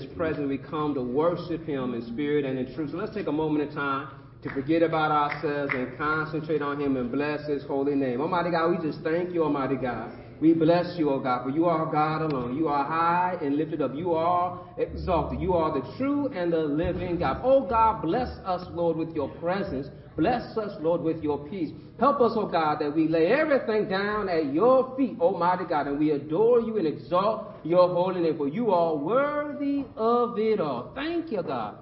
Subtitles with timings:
[0.00, 2.92] His presence, we come to worship Him in spirit and in truth.
[2.92, 4.08] So let's take a moment of time
[4.42, 8.20] to forget about ourselves and concentrate on Him and bless His holy name.
[8.20, 10.12] Almighty God, we just thank you, Almighty God.
[10.40, 12.56] We bless you, O God, for you are God alone.
[12.56, 13.94] You are high and lifted up.
[13.94, 15.38] You are exalted.
[15.38, 17.42] You are the true and the living God.
[17.44, 19.88] Oh God, bless us, Lord, with your presence.
[20.16, 21.70] Bless us, Lord, with your peace.
[21.98, 25.98] Help us, oh God, that we lay everything down at your feet, Almighty God, and
[25.98, 30.92] we adore you and exalt your holy name, for you are worthy of it all.
[30.94, 31.76] Thank you, God.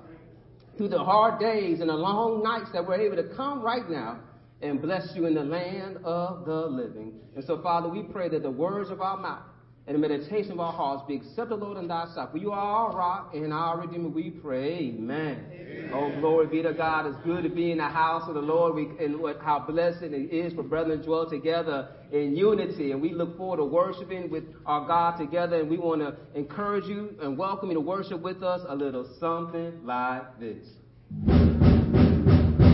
[0.77, 4.21] Through the hard days and the long nights that we're able to come right now
[4.61, 7.15] and bless you in the land of the living.
[7.37, 9.45] And so, Father, we pray that the words of our mouth
[9.89, 12.29] and the meditation of our hearts be acceptable, Lord, in thy sight.
[12.31, 14.11] For you are our rock and our redeemer.
[14.11, 14.93] We pray.
[14.95, 15.47] Amen.
[15.51, 15.91] Amen.
[15.95, 17.07] Oh, glory be to God.
[17.07, 18.75] It's good to be in the house of the Lord.
[18.75, 22.93] We, and what, how blessed it is for brethren to dwell together in unity.
[22.93, 25.59] And we look forward to worshiping with our God together.
[25.59, 29.09] And we want to encourage you and welcome you to worship with us a little
[29.19, 31.48] something like this.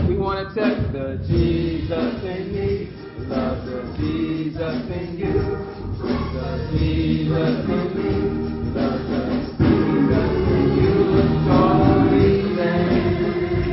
[0.07, 2.89] We want to tell the Jesus in me,
[3.27, 5.75] love the Jesus in you.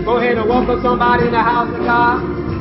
[0.04, 2.51] Go ahead and welcome somebody in the house of God.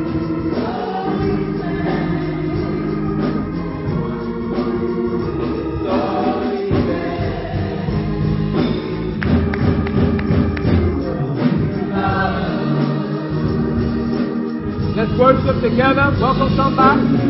[15.22, 16.18] Worship together.
[16.20, 17.22] Welcome somebody.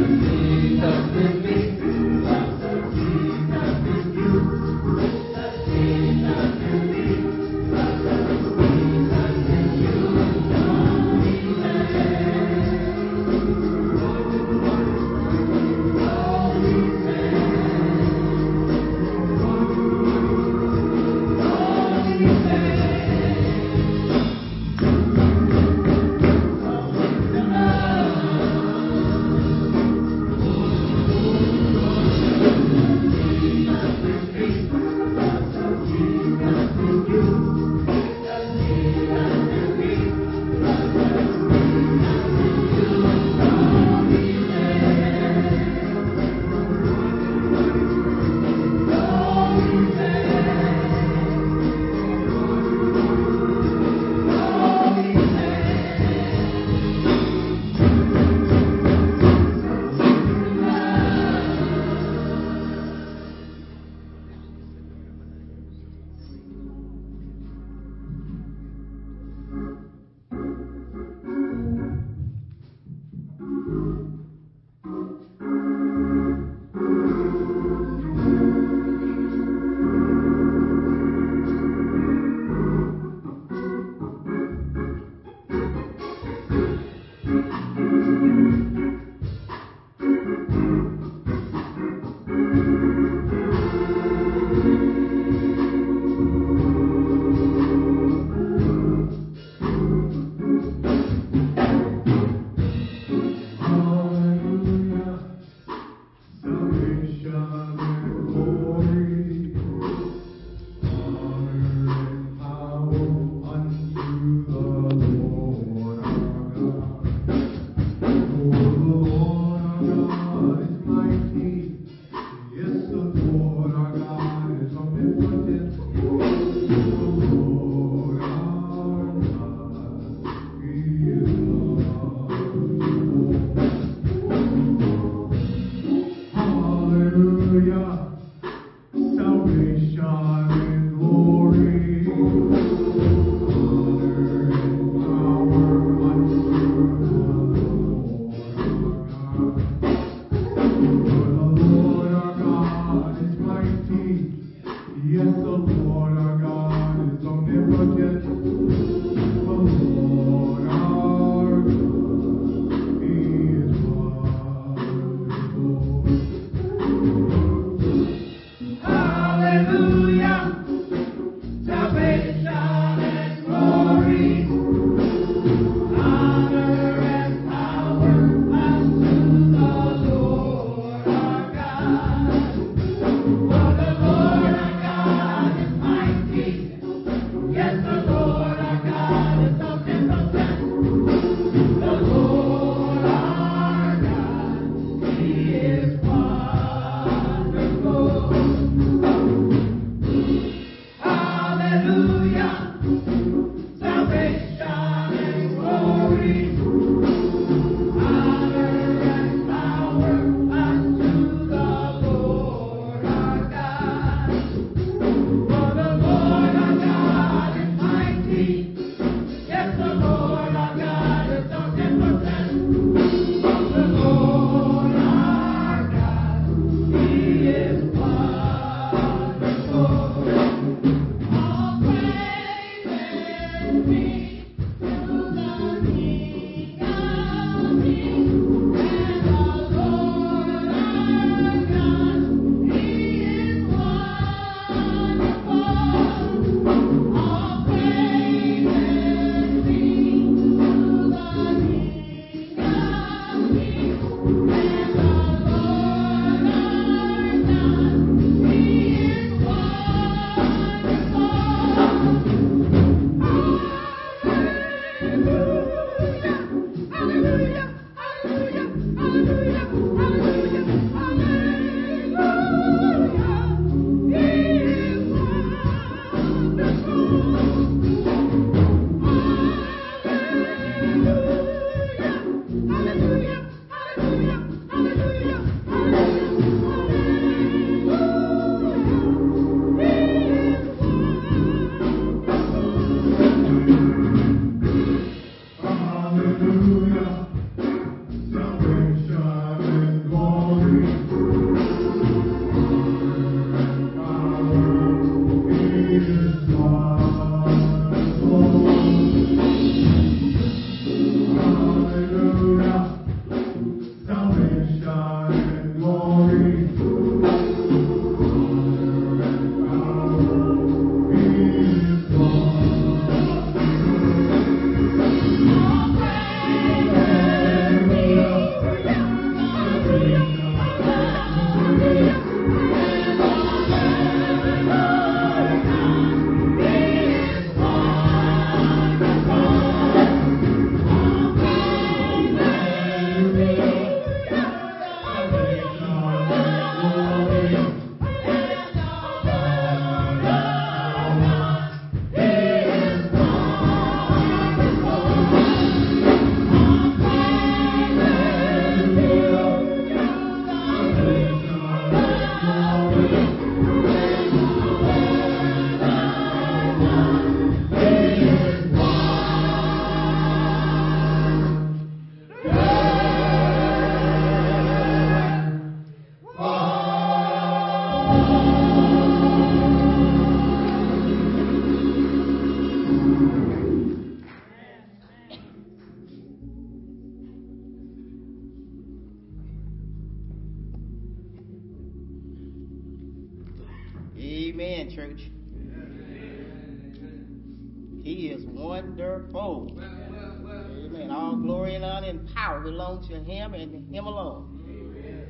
[402.71, 405.27] Belong to Him and Him alone.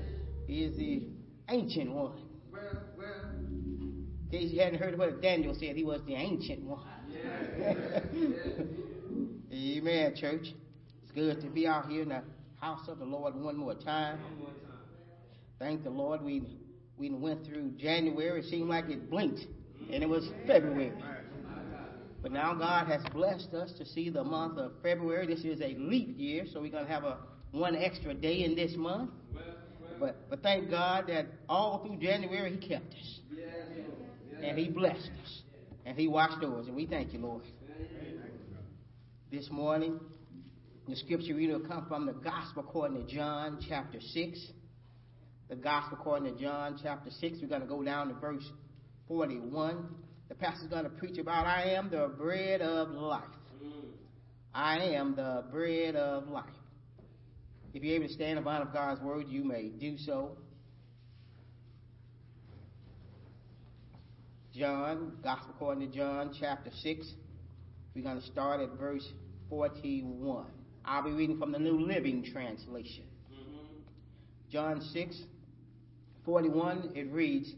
[0.48, 1.08] He is the
[1.50, 2.14] ancient one.
[4.32, 6.80] In case you hadn't heard what Daniel said, he was the ancient one.
[9.54, 10.54] Amen, church.
[11.04, 12.22] It's good to be out here in the
[12.62, 14.20] house of the Lord one more time.
[15.60, 16.24] Thank the Lord.
[16.24, 16.44] We
[16.98, 18.40] we went through January.
[18.40, 19.42] It seemed like it blinked,
[19.92, 20.94] and it was February.
[22.22, 25.26] But now God has blessed us to see the month of February.
[25.26, 27.18] This is a leap year, so we're going to have a
[27.52, 29.12] one extra day in this month.
[30.00, 33.20] But but thank God that all through January He kept us,
[34.42, 35.42] and He blessed us,
[35.86, 37.44] and He watched over us, and we thank you, Lord.
[39.32, 40.00] This morning,
[40.88, 44.40] the scripture reading will come from the Gospel according to John chapter six.
[45.50, 47.38] The Gospel according to John chapter six.
[47.42, 48.44] We're going to go down to verse
[49.08, 49.88] forty-one.
[50.30, 53.24] The pastor's going to preach about I am the bread of life.
[54.54, 56.46] I am the bread of life.
[57.74, 60.38] If you're able to stand in front of God's word, you may do so.
[64.54, 67.14] John, Gospel according to John, chapter 6.
[67.96, 69.08] We're going to start at verse
[69.50, 70.48] 41.
[70.84, 73.06] I'll be reading from the New Living Translation.
[73.34, 73.66] Mm-hmm.
[74.52, 75.16] John 6,
[76.26, 77.54] 41, it reads,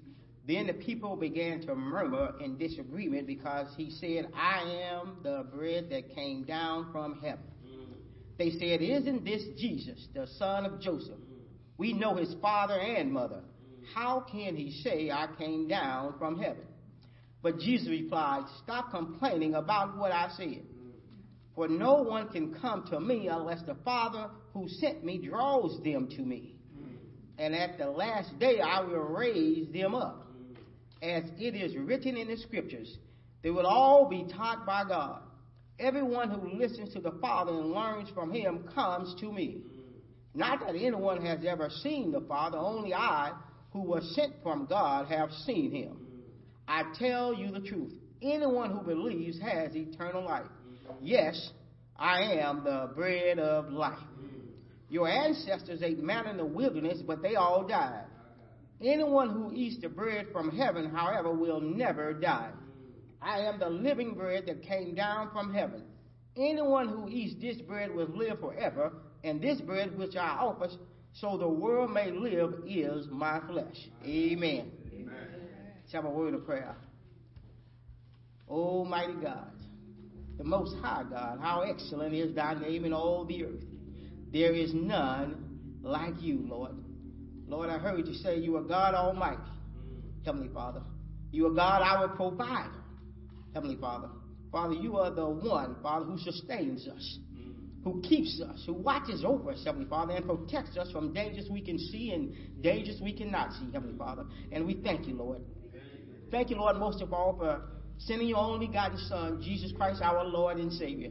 [0.48, 5.90] Then the people began to murmur in disagreement because he said, I am the bread
[5.90, 7.53] that came down from heaven.
[8.38, 11.20] They said, Isn't this Jesus, the son of Joseph?
[11.78, 13.42] We know his father and mother.
[13.94, 16.66] How can he say, I came down from heaven?
[17.42, 20.64] But Jesus replied, Stop complaining about what I said.
[21.56, 26.08] For no one can come to me unless the Father who sent me draws them
[26.16, 26.56] to me.
[27.38, 30.26] And at the last day I will raise them up.
[31.02, 32.98] As it is written in the scriptures,
[33.44, 35.22] they will all be taught by God.
[35.84, 39.58] Everyone who listens to the Father and learns from him comes to me.
[40.34, 43.34] Not that anyone has ever seen the Father, only I,
[43.74, 45.98] who was sent from God, have seen him.
[46.70, 47.92] I tell you the truth.
[48.22, 50.46] Anyone who believes has eternal life.
[51.02, 51.52] Yes,
[51.98, 54.00] I am the bread of life.
[54.88, 58.06] Your ancestors ate manna in the wilderness, but they all died.
[58.82, 62.52] Anyone who eats the bread from heaven, however, will never die.
[63.24, 65.84] I am the living bread that came down from heaven.
[66.36, 70.68] Anyone who eats this bread will live forever, and this bread which I offer,
[71.14, 73.78] so the world may live, is my flesh.
[74.04, 74.72] Amen.
[74.94, 75.16] Amen.
[75.82, 76.76] Let's have a word of prayer.
[78.50, 79.52] Almighty God,
[80.38, 83.64] the Most High God, how excellent is thy name in all the earth.
[84.32, 86.72] There is none like you, Lord.
[87.48, 90.26] Lord, I heard you say you are God Almighty, mm.
[90.26, 90.82] Heavenly Father.
[91.32, 92.83] You are God, our provider,
[93.54, 94.10] Heavenly Father.
[94.52, 97.20] Father, you are the one, Father, who sustains us,
[97.84, 101.62] who keeps us, who watches over us, Heavenly Father, and protects us from dangers we
[101.62, 104.26] can see and dangers we cannot see, Heavenly Father.
[104.52, 105.42] And we thank you, Lord.
[106.32, 107.62] Thank you, Lord, most of all, for
[107.98, 111.10] sending your only begotten Son, Jesus Christ, our Lord and Savior.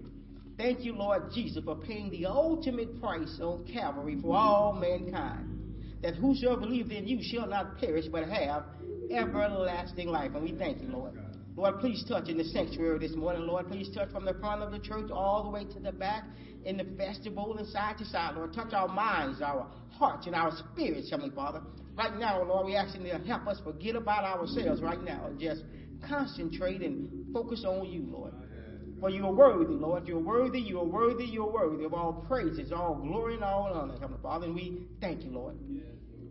[0.57, 5.49] Thank you, Lord Jesus, for paying the ultimate price on Calvary for all mankind.
[6.03, 8.65] That whosoever believeth in you shall not perish, but have
[9.11, 10.33] everlasting life.
[10.35, 11.19] And we thank you, Lord.
[11.55, 13.43] Lord, please touch in the sanctuary this morning.
[13.43, 16.25] Lord, please touch from the front of the church all the way to the back
[16.65, 18.37] in the vestibule and side to side.
[18.37, 21.61] Lord, touch our minds, our hearts, and our spirits, Heavenly Father.
[21.97, 25.39] Right now, Lord, we ask you to help us forget about ourselves right now and
[25.39, 25.63] just
[26.09, 28.33] concentrate and focus on you, Lord.
[28.99, 30.07] For you are worthy, Lord.
[30.07, 33.65] You're worthy, you are worthy, you are worthy of all praises, all glory, and all
[33.65, 34.47] honor, Heavenly Father.
[34.47, 35.57] And we thank you, Lord.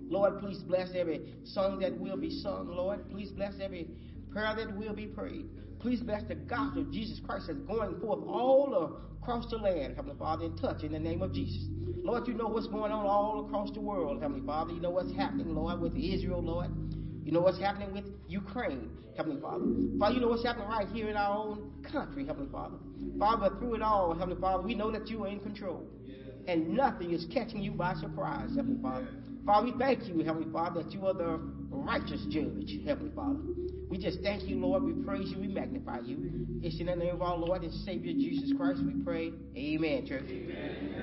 [0.10, 3.10] Lord, please bless every song that will be sung, Lord.
[3.12, 3.88] Please bless every
[4.32, 5.46] prayer that will be prayed.
[5.80, 10.18] Please bless the gospel of Jesus Christ that's going forth all across the land, Heavenly
[10.18, 11.64] Father, and touch in the name of Jesus.
[12.04, 14.74] Lord, you know what's going on all across the world, Heavenly Father.
[14.74, 16.70] You know what's happening, Lord, with Israel, Lord.
[17.24, 19.66] You know what's happening with Ukraine, Heavenly Father.
[20.00, 22.78] Father, you know what's happening right here in our own country, Heavenly Father.
[23.20, 25.88] Father, through it all, Heavenly Father, we know that you are in control.
[26.48, 29.08] And nothing is catching you by surprise, Heavenly Father.
[29.46, 33.40] Father, we thank you, Heavenly Father, that you are the righteous judge, Heavenly Father.
[33.92, 34.84] We just thank you, Lord.
[34.84, 35.38] We praise you.
[35.38, 36.48] We magnify you.
[36.64, 39.34] It's in the name of our Lord and Savior Jesus Christ we pray.
[39.58, 40.24] Amen, church.
[40.30, 41.02] Amen.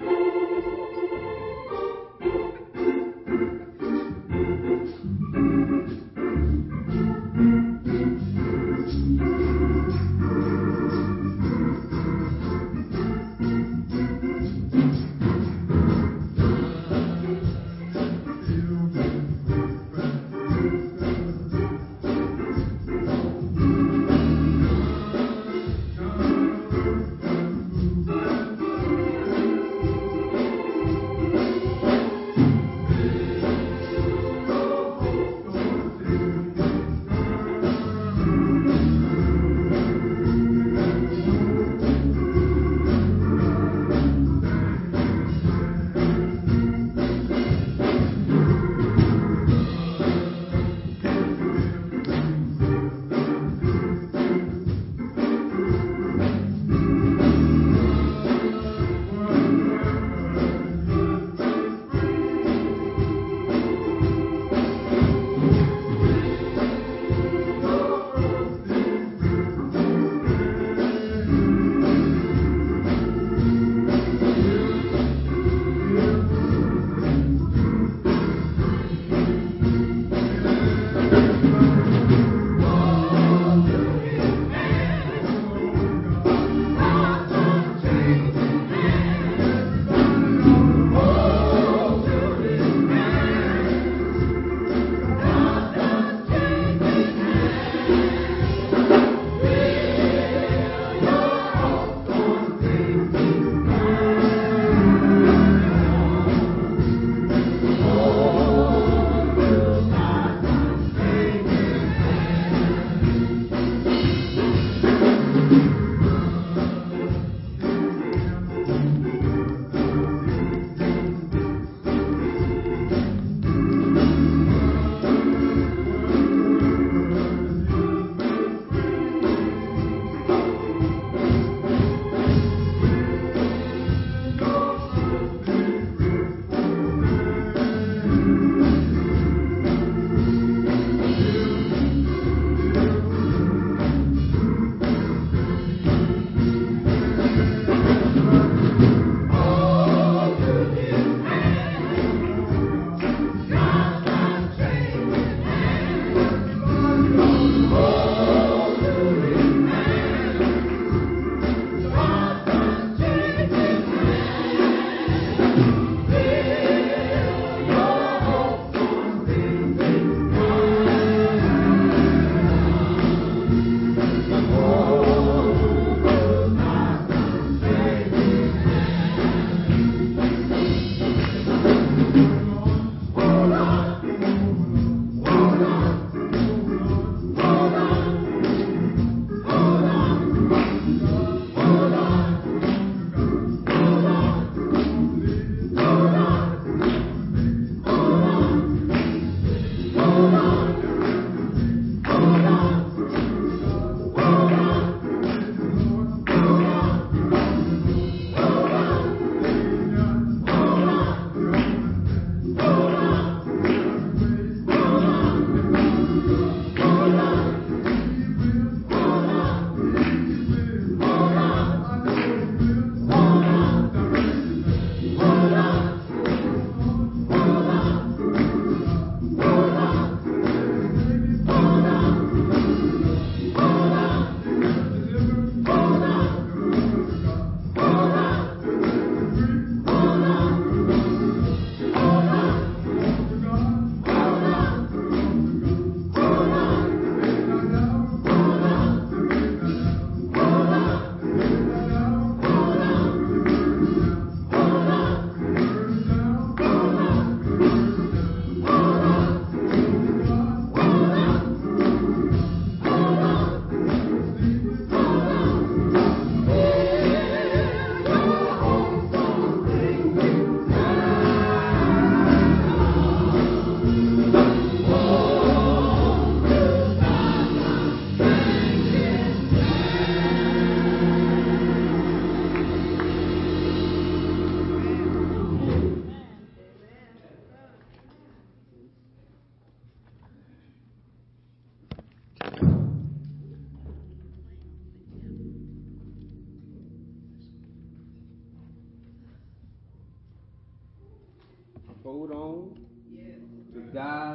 [0.00, 0.99] Hallelujah.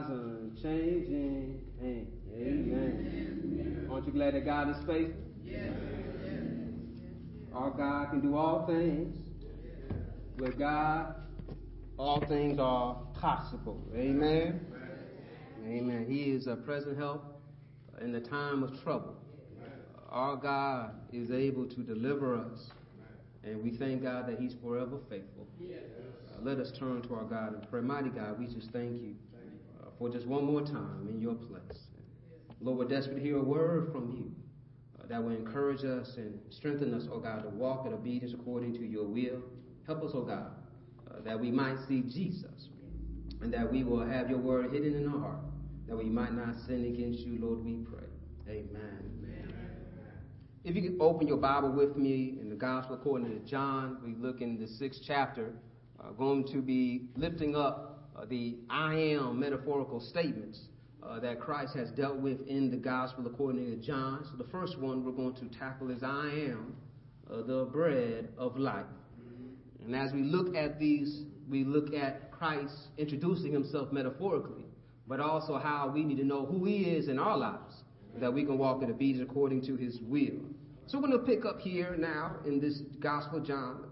[0.03, 2.07] Unchanging hand.
[2.33, 3.87] Amen.
[3.89, 5.21] Aren't you glad that God is faithful?
[5.43, 5.71] Yes.
[7.53, 9.15] Our God can do all things.
[10.37, 11.15] With God,
[11.97, 13.81] all things are possible.
[13.95, 14.59] Amen.
[15.65, 16.05] Amen.
[16.09, 17.41] He is a present help
[18.01, 19.15] in the time of trouble.
[20.09, 22.69] Our God is able to deliver us,
[23.43, 25.47] and we thank God that He's forever faithful.
[25.61, 27.81] Uh, let us turn to our God and pray.
[27.81, 29.15] Mighty God, we just thank you
[29.97, 31.87] for just one more time in your place.
[32.61, 34.31] Lord, we're desperate to hear a word from you
[34.99, 38.73] uh, that will encourage us and strengthen us, oh God, to walk in obedience according
[38.73, 39.41] to your will.
[39.85, 40.51] Help us, oh God,
[41.09, 42.69] uh, that we might see Jesus
[43.41, 45.39] and that we will have your word hidden in our heart,
[45.87, 48.07] that we might not sin against you, Lord, we pray.
[48.49, 49.15] Amen.
[50.65, 54.15] If you could open your Bible with me in the Gospel according to John, we
[54.15, 55.53] look in the sixth chapter,
[55.99, 57.94] uh, going to be lifting up
[58.29, 60.59] the I am metaphorical statements
[61.03, 64.25] uh, that Christ has dealt with in the Gospel according to John.
[64.31, 66.75] So the first one we're going to tackle is I am
[67.31, 68.85] uh, the bread of life.
[69.85, 74.65] And as we look at these, we look at Christ introducing himself metaphorically,
[75.07, 77.83] but also how we need to know who he is in our lives,
[78.19, 80.41] that we can walk in obedience according to his will.
[80.87, 83.83] So we're going to pick up here now in this Gospel John,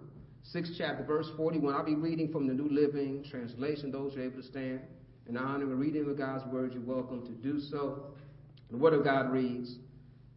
[0.51, 1.73] 6th chapter, verse 41.
[1.73, 3.91] I'll be reading from the New Living Translation.
[3.91, 4.82] Those who are able to stand
[5.27, 8.03] in honor of reading of God's word, you're welcome to do so.
[8.69, 9.77] The Word of God reads,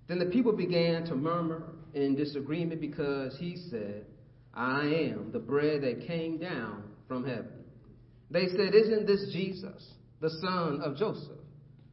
[0.07, 1.65] Then the people began to murmur
[1.95, 4.07] in disagreement because he said,
[4.55, 7.65] I am the bread that came down from heaven.
[8.31, 11.39] They said, Isn't this Jesus, the son of Joseph?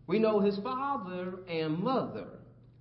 [0.05, 2.27] We know his father and mother.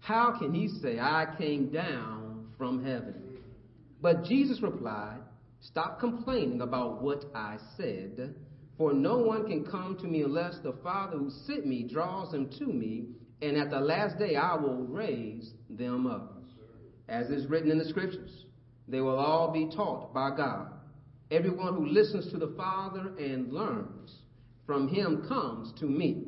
[0.00, 3.21] How can he say, I came down from heaven?
[4.02, 5.20] But Jesus replied,
[5.60, 8.34] Stop complaining about what I said,
[8.76, 12.50] for no one can come to me unless the Father who sent me draws them
[12.58, 13.06] to me,
[13.40, 16.42] and at the last day I will raise them up.
[17.08, 18.46] As is written in the scriptures,
[18.88, 20.72] they will all be taught by God.
[21.30, 24.16] Everyone who listens to the Father and learns
[24.66, 26.24] from him comes to me.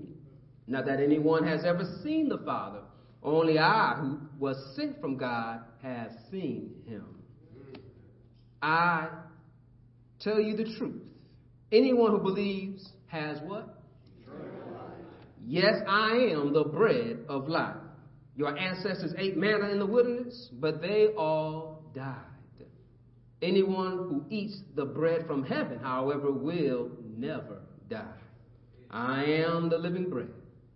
[0.69, 2.83] Not that anyone has ever seen the Father,
[3.23, 7.14] only I, who was sent from God, have seen him.
[8.65, 9.09] I
[10.21, 11.03] tell you the truth.
[11.71, 13.83] Anyone who believes has what?
[15.47, 17.77] Yes, I am the bread of life.
[18.37, 22.17] Your ancestors ate manna in the wilderness, but they all died.
[23.43, 28.17] Anyone who eats the bread from heaven, however, will never die.
[28.91, 30.31] I am the living bread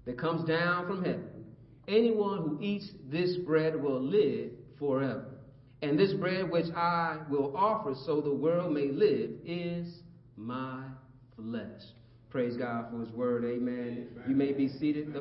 [0.04, 1.46] that comes down from heaven.
[1.88, 5.37] Anyone who eats this bread will live forever.
[5.80, 10.00] And this bread which I will offer so the world may live is
[10.36, 10.84] my
[11.36, 11.82] flesh.
[12.30, 13.44] Praise God for his word.
[13.44, 14.08] Amen.
[14.12, 14.24] Amen.
[14.28, 15.14] You may be seated.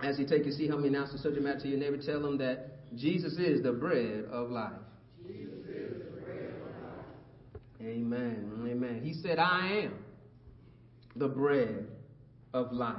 [0.00, 1.96] As you take your seat, help me announce the subject matter to your neighbor.
[1.96, 4.72] Tell them that Jesus is the bread of life.
[7.82, 8.68] Amen.
[8.70, 9.00] Amen.
[9.02, 10.04] He said, I am
[11.16, 11.86] the bread
[12.52, 12.96] of life.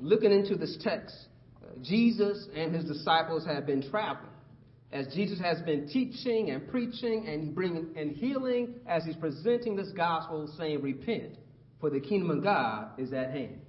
[0.00, 1.14] Looking into this text,
[1.62, 4.29] uh, Jesus and his disciples have been traveling.
[4.92, 9.90] As Jesus has been teaching and preaching and bringing and healing, as he's presenting this
[9.90, 11.36] gospel, saying, Repent,
[11.80, 13.60] for the kingdom of God is at hand.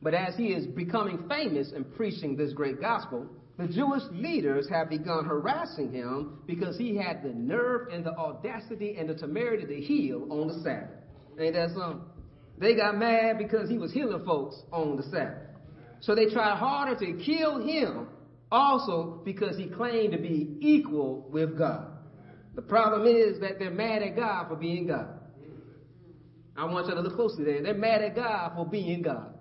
[0.00, 3.26] But as he is becoming famous and preaching this great gospel,
[3.58, 8.96] the Jewish leaders have begun harassing him because he had the nerve and the audacity
[8.98, 10.90] and the temerity to heal on the Sabbath.
[11.38, 12.02] Ain't that something?
[12.58, 15.48] They got mad because he was healing folks on the Sabbath.
[16.00, 18.08] So they tried harder to kill him
[18.52, 21.86] also because he claimed to be equal with God.
[22.54, 25.08] The problem is that they're mad at God for being God.
[26.54, 27.62] I want you to look closely there.
[27.62, 29.32] They're mad at God for being God.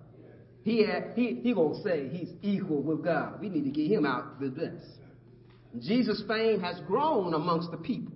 [0.63, 3.41] He had, he he gonna say he's equal with God.
[3.41, 4.82] We need to get him out of this.
[5.80, 8.13] Jesus' fame has grown amongst the people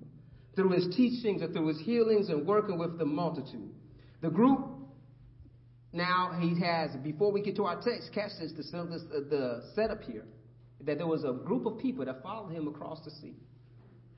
[0.55, 3.73] through his teachings and through his healings and working with the multitude.
[4.21, 4.69] The group
[5.91, 10.25] now he has, before we get to our text, catch this, the, the setup here,
[10.85, 13.35] that there was a group of people that followed him across the sea.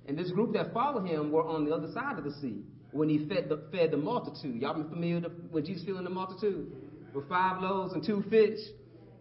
[0.07, 3.09] And this group that followed him were on the other side of the sea when
[3.09, 4.61] he fed the, fed the multitude.
[4.61, 6.71] Y'all been familiar with Jesus feeding the multitude?
[7.13, 8.59] With five loaves and two fish,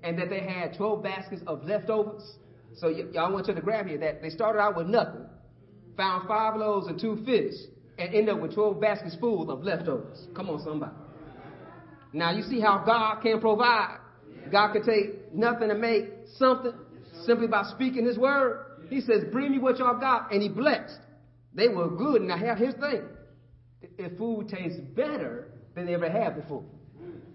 [0.03, 2.23] and that they had 12 baskets of leftovers.
[2.77, 5.27] So y- y'all want to grab here that they started out with nothing,
[5.97, 7.55] found five loaves and two fish,
[7.99, 10.27] and ended up with 12 baskets full of leftovers.
[10.35, 10.93] Come on, somebody.
[12.13, 13.99] Now you see how God can provide.
[14.51, 16.05] God can take nothing and make
[16.39, 16.73] something
[17.27, 18.65] simply by speaking His word.
[18.89, 20.99] He says, "Bring me what y'all got," and He blessed.
[21.55, 22.23] They were good.
[22.23, 23.03] And now here's the thing:
[23.99, 26.65] if food tastes better than they ever had before,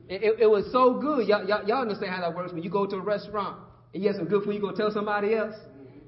[0.07, 1.27] It, it, it was so good.
[1.27, 2.53] Y'all, y'all, y'all understand how that works.
[2.53, 3.57] When you go to a restaurant
[3.93, 5.55] and you have some good food, you go tell somebody else.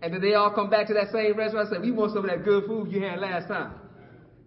[0.01, 2.25] And then they all come back to that same restaurant and say, we want some
[2.25, 3.73] of that good food you had last time.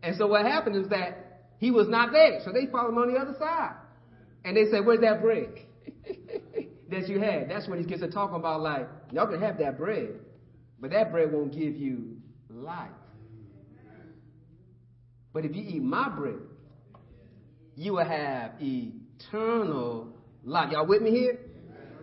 [0.03, 2.41] And so what happened is that he was not there.
[2.45, 3.73] So they followed him on the other side.
[4.45, 5.49] And they said, where's that bread
[6.91, 7.51] that you had?
[7.51, 10.21] That's when he gets to talking about like, y'all can have that bread,
[10.81, 12.17] but that bread won't give you
[12.51, 12.91] life.
[15.33, 16.39] But if you eat my bread,
[17.75, 20.09] you will have eternal
[20.45, 20.73] life.
[20.73, 21.39] Y'all with me here?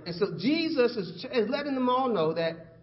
[0.06, 2.78] And so Jesus is, is letting them all know that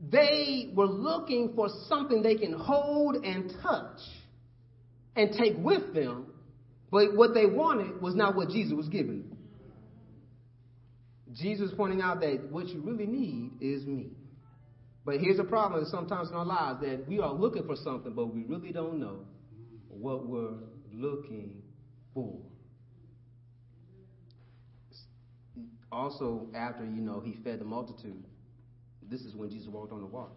[0.00, 4.00] they were looking for something they can hold and touch
[5.16, 6.26] and take with them,
[6.90, 9.31] but what they wanted was not what Jesus was giving them.
[11.32, 14.10] Jesus pointing out that what you really need is me.
[15.04, 18.26] But here's a problem sometimes in our lives that we are looking for something, but
[18.26, 19.20] we really don't know
[19.88, 20.54] what we're
[20.92, 21.62] looking
[22.14, 22.38] for.
[25.90, 28.24] Also, after you know he fed the multitude,
[29.10, 30.32] this is when Jesus walked on the water.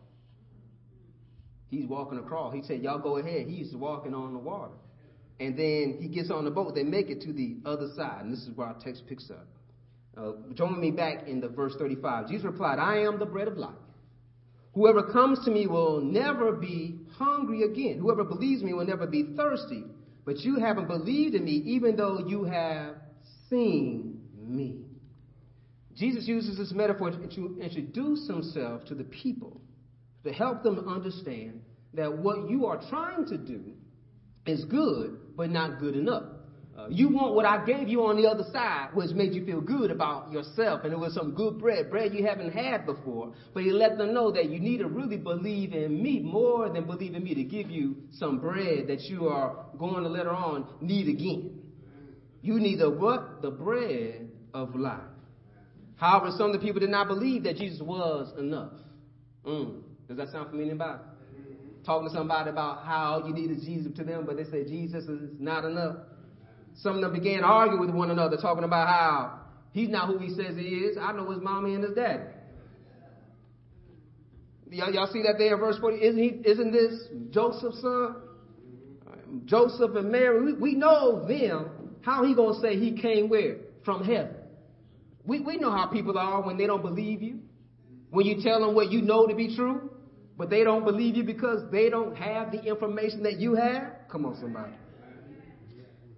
[1.68, 2.54] He's walking across.
[2.54, 3.48] He said, Y'all go ahead.
[3.48, 4.74] He's walking on the water.
[5.40, 6.76] And then he gets on the boat.
[6.76, 8.22] They make it to the other side.
[8.24, 9.48] And this is where our text picks up.
[10.18, 12.30] Uh, join me back in the verse 35.
[12.30, 13.76] Jesus replied, I am the bread of life.
[14.74, 17.98] Whoever comes to me will never be hungry again.
[18.00, 19.84] Whoever believes me will never be thirsty.
[20.26, 22.96] But you haven't believed in me, even though you have
[23.50, 24.82] seen me.
[25.96, 29.62] Jesus uses this metaphor to introduce himself to the people,
[30.26, 31.62] to help them understand
[31.94, 33.64] that what you are trying to do
[34.46, 36.24] is good, but not good enough.
[36.86, 39.62] Uh, you want what I gave you on the other side, which made you feel
[39.62, 43.34] good about yourself, and it was some good bread, bread you haven't had before.
[43.54, 46.86] But you let them know that you need to really believe in me more than
[46.86, 50.68] believe in me to give you some bread that you are going to later on
[50.82, 51.60] need again.
[52.42, 53.42] You need the what?
[53.42, 55.00] The bread of life.
[55.96, 58.74] However, some of the people did not believe that Jesus was enough.
[59.46, 59.82] Mm.
[60.08, 61.04] Does that sound familiar about?
[61.86, 65.30] Talking to somebody about how you needed Jesus to them, but they said Jesus is
[65.40, 65.98] not enough.
[66.76, 69.40] Some of them began arguing with one another, talking about how
[69.72, 70.98] he's not who he says he is.
[70.98, 72.24] I know his mommy and his daddy.
[74.70, 75.98] Y'all, y'all see that there in verse 40?
[75.98, 78.16] Isn't, he, isn't this Joseph's son?
[79.46, 81.70] Joseph and Mary, we, we know them.
[82.02, 83.58] How he gonna say he came where?
[83.84, 84.36] From heaven.
[85.26, 87.40] We, we know how people are when they don't believe you.
[88.10, 89.90] When you tell them what you know to be true,
[90.38, 93.94] but they don't believe you because they don't have the information that you have.
[94.12, 94.74] Come on, somebody.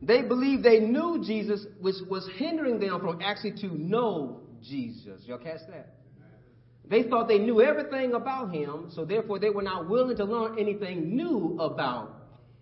[0.01, 5.21] They believed they knew Jesus, which was hindering them from actually to know Jesus.
[5.25, 5.95] Y'all catch that?
[6.89, 10.57] They thought they knew everything about him, so therefore they were not willing to learn
[10.57, 12.13] anything new about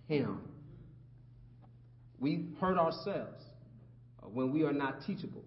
[0.07, 0.39] him.
[2.19, 3.43] We hurt ourselves
[4.23, 5.43] uh, when we are not teachable.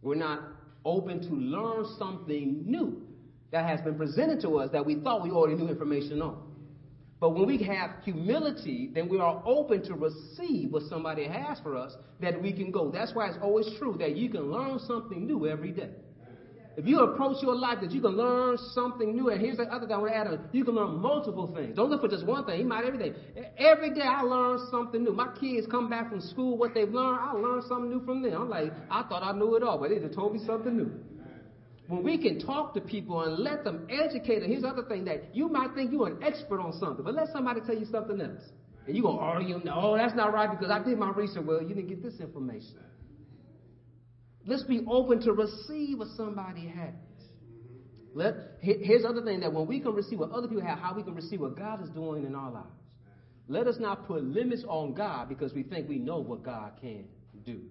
[0.00, 0.40] We're not
[0.84, 3.02] open to learn something new
[3.50, 6.47] that has been presented to us that we thought we already knew information on.
[7.20, 11.76] But when we have humility, then we are open to receive what somebody has for
[11.76, 12.90] us that we can go.
[12.90, 15.90] That's why it's always true that you can learn something new every day.
[16.76, 19.84] If you approach your life that you can learn something new, and here's the other
[19.88, 21.74] thing I want to add on, you can learn multiple things.
[21.74, 22.60] Don't look for just one thing.
[22.60, 23.16] You might every day.
[23.58, 25.12] Every day I learn something new.
[25.12, 28.42] My kids come back from school, what they've learned, I learn something new from them.
[28.42, 30.92] I'm like, I thought I knew it all, but they just told me something new.
[31.88, 35.06] When we can talk to people and let them educate them, here's the other thing
[35.06, 38.20] that you might think you're an expert on something, but let somebody tell you something
[38.20, 38.42] else.
[38.86, 41.44] And you're going to argue, no, that's not right because I did my research.
[41.46, 42.80] Well, you didn't get this information.
[44.46, 46.94] Let's be open to receive what somebody has.
[48.14, 50.94] Let, here's the other thing that when we can receive what other people have, how
[50.94, 52.68] we can receive what God is doing in our lives.
[53.46, 57.04] Let us not put limits on God because we think we know what God can
[57.46, 57.62] do.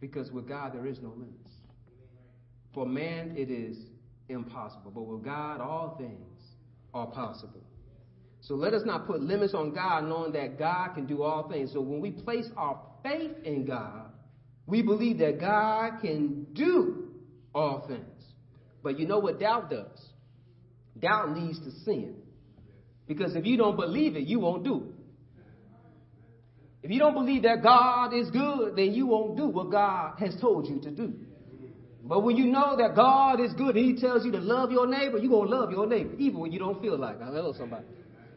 [0.00, 1.54] Because with God, there is no limits.
[2.74, 3.76] For man, it is
[4.28, 4.92] impossible.
[4.94, 6.40] But with God, all things
[6.94, 7.64] are possible.
[8.40, 11.72] So let us not put limits on God, knowing that God can do all things.
[11.72, 14.12] So when we place our faith in God,
[14.66, 17.08] we believe that God can do
[17.54, 18.04] all things.
[18.82, 19.98] But you know what doubt does?
[20.98, 22.16] Doubt leads to sin.
[23.06, 24.97] Because if you don't believe it, you won't do it.
[26.88, 30.34] If you don't believe that God is good, then you won't do what God has
[30.40, 31.12] told you to do.
[32.02, 34.86] But when you know that God is good and He tells you to love your
[34.86, 37.24] neighbor, you're going to love your neighbor, even when you don't feel like it.
[37.24, 37.84] Hello, somebody.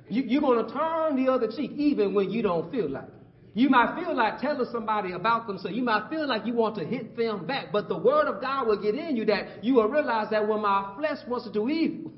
[0.10, 3.14] You, are going to turn the other cheek, even when you don't feel like it.
[3.54, 6.76] You might feel like telling somebody about them, so you might feel like you want
[6.76, 9.76] to hit them back, but the word of God will get in you that you
[9.76, 12.12] will realize that when my flesh wants to do evil,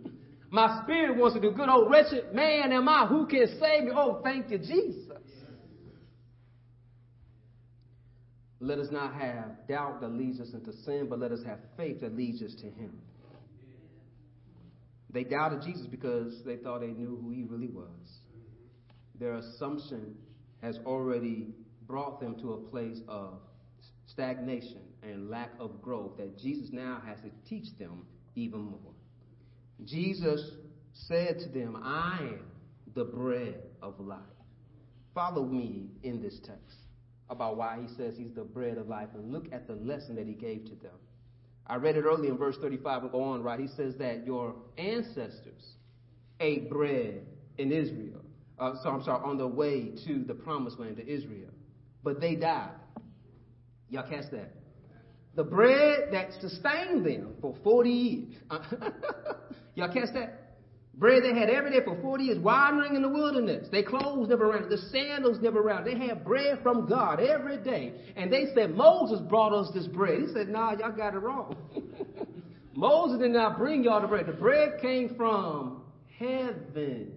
[0.50, 1.68] my spirit wants to do good.
[1.68, 3.90] Oh, wretched man am I, who can save me?
[3.92, 5.09] Oh, thank you, Jesus.
[8.60, 12.02] Let us not have doubt that leads us into sin, but let us have faith
[12.02, 12.92] that leads us to Him.
[15.08, 18.20] They doubted Jesus because they thought they knew who He really was.
[19.18, 20.14] Their assumption
[20.62, 21.48] has already
[21.86, 23.40] brought them to a place of
[24.06, 28.92] stagnation and lack of growth that Jesus now has to teach them even more.
[29.84, 30.42] Jesus
[30.92, 32.44] said to them, I am
[32.94, 34.20] the bread of life.
[35.14, 36.76] Follow me in this text
[37.30, 40.26] about why he says he's the bread of life and look at the lesson that
[40.26, 40.92] he gave to them.
[41.66, 43.60] I read it earlier in verse 35 and go on, right?
[43.60, 45.76] He says that your ancestors
[46.40, 47.22] ate bread
[47.58, 48.22] in Israel.
[48.58, 51.50] Uh, so I'm sorry, on the way to the promised land to Israel.
[52.02, 52.72] But they died.
[53.88, 54.52] Y'all catch that?
[55.36, 58.34] The bread that sustained them for 40 years.
[59.74, 60.39] Y'all catch that?
[60.94, 63.68] Bread they had every day for 40 years, wandering in the wilderness.
[63.70, 65.84] Their clothes never ran, the sandals never ran.
[65.84, 67.94] They had bread from God every day.
[68.16, 70.20] And they said, Moses brought us this bread.
[70.20, 71.56] He said, nah, y'all got it wrong.
[72.74, 74.26] Moses did not bring y'all the bread.
[74.26, 75.82] The bread came from
[76.18, 77.12] heaven.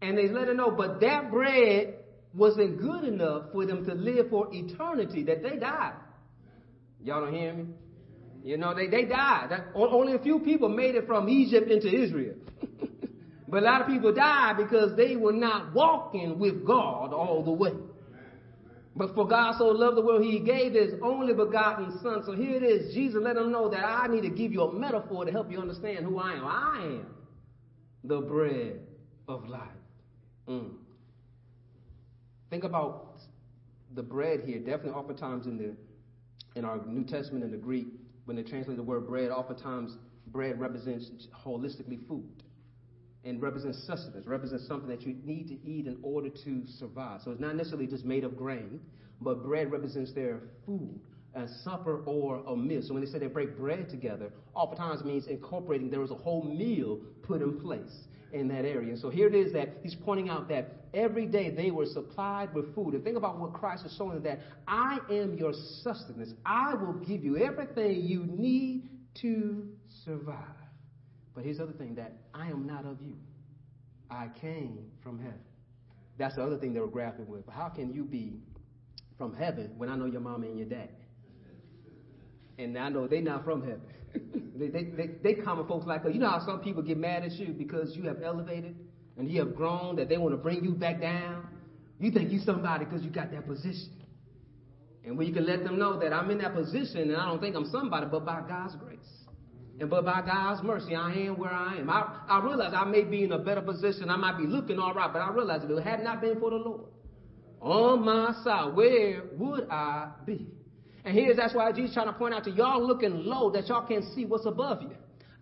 [0.00, 1.94] And they let her know, but that bread
[2.34, 5.94] wasn't good enough for them to live for eternity, that they died.
[7.02, 7.66] Y'all don't hear me?
[8.44, 9.48] You know, they, they died.
[9.50, 12.34] That, only a few people made it from Egypt into Israel.
[13.48, 17.52] but a lot of people died because they were not walking with God all the
[17.52, 17.72] way.
[18.96, 22.22] But for God so loved the world, He gave His only begotten Son.
[22.26, 22.92] So here it is.
[22.94, 25.60] Jesus let them know that I need to give you a metaphor to help you
[25.60, 26.44] understand who I am.
[26.44, 27.06] I am
[28.02, 28.80] the bread
[29.28, 29.68] of life.
[30.48, 30.72] Mm.
[32.50, 33.20] Think about
[33.94, 34.58] the bread here.
[34.58, 35.76] Definitely, oftentimes in the
[36.58, 37.86] in our New Testament in the Greek,
[38.28, 42.42] when they translate the word bread, oftentimes bread represents holistically food
[43.24, 47.22] and represents sustenance, represents something that you need to eat in order to survive.
[47.24, 48.80] So it's not necessarily just made of grain,
[49.22, 51.00] but bread represents their food,
[51.34, 52.82] a supper or a meal.
[52.82, 56.42] So when they say they break bread together, oftentimes means incorporating there was a whole
[56.42, 58.90] meal put in place in that area.
[58.90, 62.54] And So here it is that he's pointing out that every day they were supplied
[62.54, 62.94] with food.
[62.94, 66.32] And think about what Christ is showing that I am your sustenance.
[66.44, 68.88] I will give you everything you need
[69.22, 69.68] to
[70.04, 70.36] survive.
[71.34, 73.16] But here's the other thing that I am not of you.
[74.10, 75.38] I came from heaven.
[76.18, 77.44] That's the other thing they were grappling with.
[77.48, 78.40] How can you be
[79.16, 80.90] from heaven when I know your mama and your dad?
[82.58, 83.82] And I know they're not from heaven.
[84.56, 86.10] They, they, they, they common folks like us.
[86.12, 88.76] You know how some people get mad at you because you have elevated
[89.16, 91.46] and you have grown that they want to bring you back down?
[91.98, 93.94] You think you somebody because you got that position.
[95.04, 97.40] And when you can let them know that I'm in that position and I don't
[97.40, 98.98] think I'm somebody, but by God's grace.
[99.80, 101.88] And but by God's mercy, I am where I am.
[101.88, 104.10] I, I realize I may be in a better position.
[104.10, 106.50] I might be looking all right, but I realize if it had not been for
[106.50, 106.84] the Lord
[107.60, 110.46] on my side, where would I be?
[111.08, 113.88] And here's that's why Jesus trying to point out to y'all looking low that y'all
[113.88, 114.90] can't see what's above you.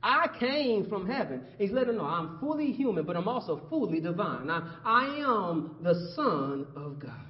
[0.00, 1.42] I came from heaven.
[1.58, 4.46] He's letting them know I'm fully human, but I'm also fully divine.
[4.46, 7.26] Now, I am the Son of God.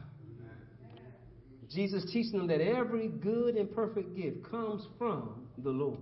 [1.70, 6.00] Jesus teaching them that every good and perfect gift comes from the Lord.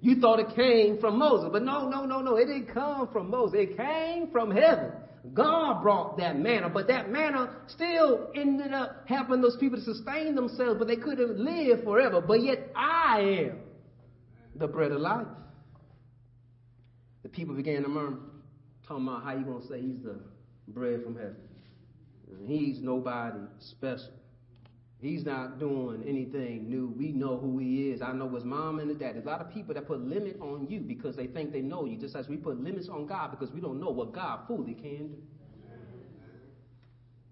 [0.00, 2.36] You thought it came from Moses, but no, no, no, no.
[2.36, 3.54] It didn't come from Moses.
[3.54, 4.92] It came from heaven.
[5.34, 10.34] God brought that manna, but that manna still ended up helping those people to sustain
[10.34, 12.20] themselves, but they couldn't live forever.
[12.20, 13.58] But yet I am
[14.54, 15.26] the bread of life.
[17.22, 18.18] The people began to murmur,
[18.86, 20.18] talking about how you gonna say he's the
[20.68, 21.36] bread from heaven.
[22.46, 24.12] He's nobody special.
[25.00, 25.30] He's mm-hmm.
[25.30, 26.94] not doing anything new.
[26.96, 28.02] We know who he is.
[28.02, 29.14] I know his mom and his dad.
[29.14, 31.84] There's a lot of people that put limit on you because they think they know
[31.84, 34.74] you, just as we put limits on God because we don't know what God fully
[34.74, 35.22] can do.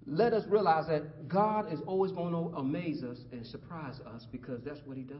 [0.06, 4.62] Let us realize that God is always going to amaze us and surprise us because
[4.62, 5.16] that's what he does.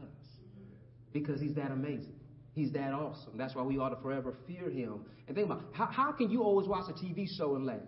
[1.11, 2.13] Because he's that amazing.
[2.53, 3.35] He's that awesome.
[3.35, 5.01] That's why we ought to forever fear him.
[5.27, 7.79] And think about how, how can you always watch a TV show and laugh?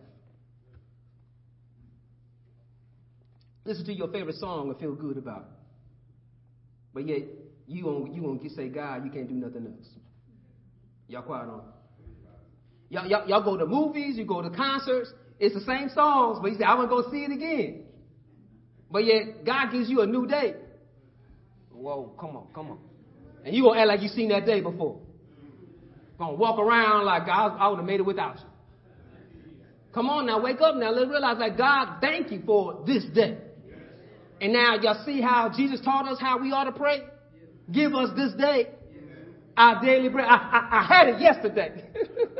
[3.67, 5.57] Listen to your favorite song and feel good about it.
[6.93, 7.19] But yet,
[7.67, 9.87] you won't, you won't say, God, you can't do nothing else.
[11.07, 11.61] Y'all quiet on.
[12.89, 16.51] Y'all, y'all, y'all go to movies, you go to concerts, it's the same songs, but
[16.51, 17.83] you say, I want to go see it again.
[18.89, 20.55] But yet, God gives you a new day.
[21.71, 22.79] Whoa, come on, come on.
[23.45, 24.99] And you gonna act like you seen that day before.
[26.17, 28.45] Gonna walk around like I, I would have made it without you.
[29.93, 30.91] Come on now, wake up now.
[30.91, 33.37] Let's realize that God, thank you for this day.
[34.39, 37.01] And now y'all see how Jesus taught us how we ought to pray?
[37.71, 38.67] Give us this day
[39.57, 40.27] our daily bread.
[40.29, 41.83] I, I, I had it yesterday.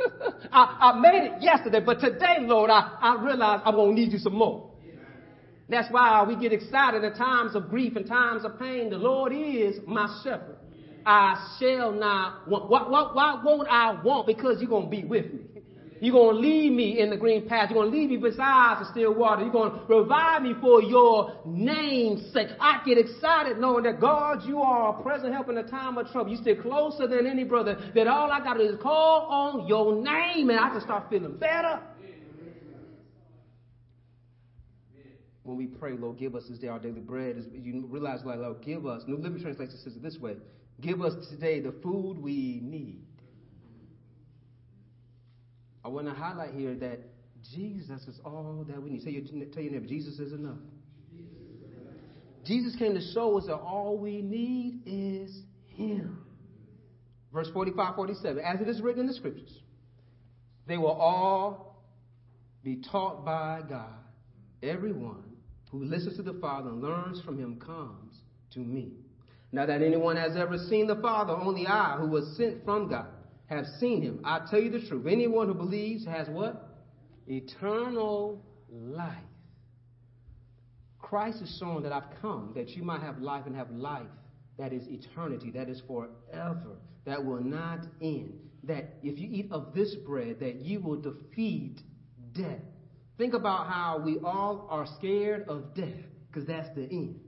[0.52, 4.12] I, I, made it yesterday, but today, Lord, I, I realize I'm going to need
[4.12, 4.70] you some more.
[5.68, 8.88] That's why we get excited in times of grief and times of pain.
[8.88, 10.56] The Lord is my shepherd.
[11.04, 12.70] I shall not want.
[12.70, 14.26] Why, why, why won't I want?
[14.26, 15.40] Because you're going to be with me.
[16.00, 17.70] You're going to lead me in the green path.
[17.70, 19.42] You're going to lead me beside the still water.
[19.42, 22.48] You're going to revive me for your name's sake.
[22.60, 26.10] I get excited knowing that God, you are a present help in a time of
[26.10, 26.30] trouble.
[26.30, 27.76] You stick closer than any brother.
[27.94, 31.10] That all I got to do is call on your name and I can start
[31.10, 31.80] feeling better.
[35.48, 37.42] When we pray, Lord, give us this day our daily bread.
[37.54, 39.02] You realize, like, Lord, give us.
[39.06, 40.36] New Living Translation says it this way
[40.80, 43.07] Give us today the food we need.
[45.88, 47.00] I want to highlight here that
[47.50, 49.04] Jesus is all that we need.
[49.04, 50.58] Tell your, tell your neighbor, Jesus is enough.
[52.44, 56.18] Jesus came to show us that all we need is Him.
[57.32, 58.44] Verse 45, 47.
[58.44, 59.62] As it is written in the scriptures,
[60.66, 61.82] they will all
[62.62, 63.88] be taught by God.
[64.62, 65.24] Everyone
[65.70, 68.14] who listens to the Father and learns from Him comes
[68.52, 68.92] to me.
[69.52, 73.06] Now that anyone has ever seen the Father, only I, who was sent from God,
[73.48, 74.20] have seen him.
[74.24, 75.06] I tell you the truth.
[75.06, 76.68] Anyone who believes has what?
[77.26, 79.16] Eternal life.
[80.98, 84.06] Christ is showing that I've come that you might have life and have life
[84.58, 86.76] that is eternity, that is forever,
[87.06, 88.34] that will not end.
[88.64, 91.80] That if you eat of this bread, that you will defeat
[92.34, 92.60] death.
[93.16, 97.20] Think about how we all are scared of death, because that's the end.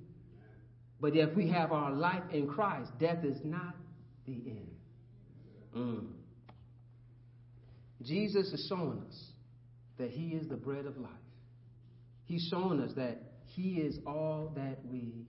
[1.00, 3.74] But if we have our life in Christ, death is not
[4.26, 4.69] the end.
[5.76, 6.06] Mm.
[8.02, 9.24] Jesus is showing us
[9.98, 11.10] that He is the bread of life.
[12.24, 15.26] He's showing us that He is all that we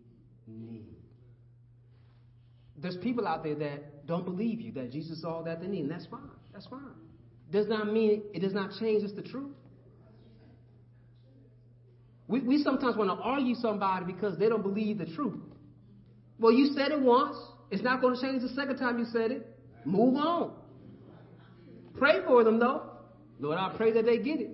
[0.48, 0.96] need.
[2.78, 5.82] There's people out there that don't believe you that Jesus is all that they need,
[5.82, 6.22] and that's fine.
[6.54, 6.96] That's fine.
[7.52, 9.56] Does not mean it does not change it's the truth.
[12.28, 15.42] We, we sometimes want to argue somebody because they don't believe the truth.
[16.40, 17.36] Well, you said it once.
[17.70, 19.51] It's not going to change the second time you said it.
[19.86, 20.54] Move on.
[21.98, 22.84] Pray for them, though.
[23.40, 24.52] Lord, I pray that they get it.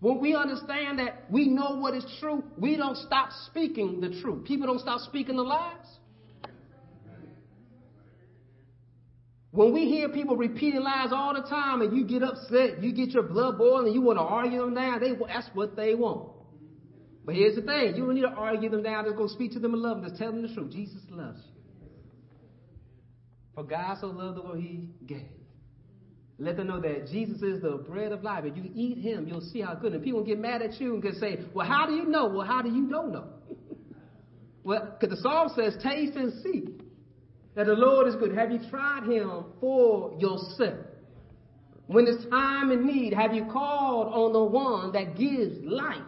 [0.00, 4.44] When we understand that we know what is true, we don't stop speaking the truth.
[4.44, 5.86] People don't stop speaking the lies.
[9.50, 13.10] When we hear people repeating lies all the time and you get upset, you get
[13.10, 16.32] your blood boiling, you want to argue them down, they, that's what they want.
[17.24, 19.60] But here's the thing you don't need to argue them down, just go speak to
[19.60, 20.72] them in love, them, just tell them the truth.
[20.72, 21.53] Jesus loves you.
[23.54, 25.28] For God so loved the world, He gave.
[26.38, 28.44] Let them know that Jesus is the bread of life.
[28.44, 29.92] If you eat Him, you'll see how good.
[29.92, 32.26] And people get mad at you and can say, Well, how do you know?
[32.26, 33.28] Well, how do you don't know?
[34.64, 36.64] well, because the psalm says, Taste and see
[37.54, 38.34] that the Lord is good.
[38.36, 40.86] Have you tried Him for yourself?
[41.86, 46.02] When it's time and need, have you called on the one that gives life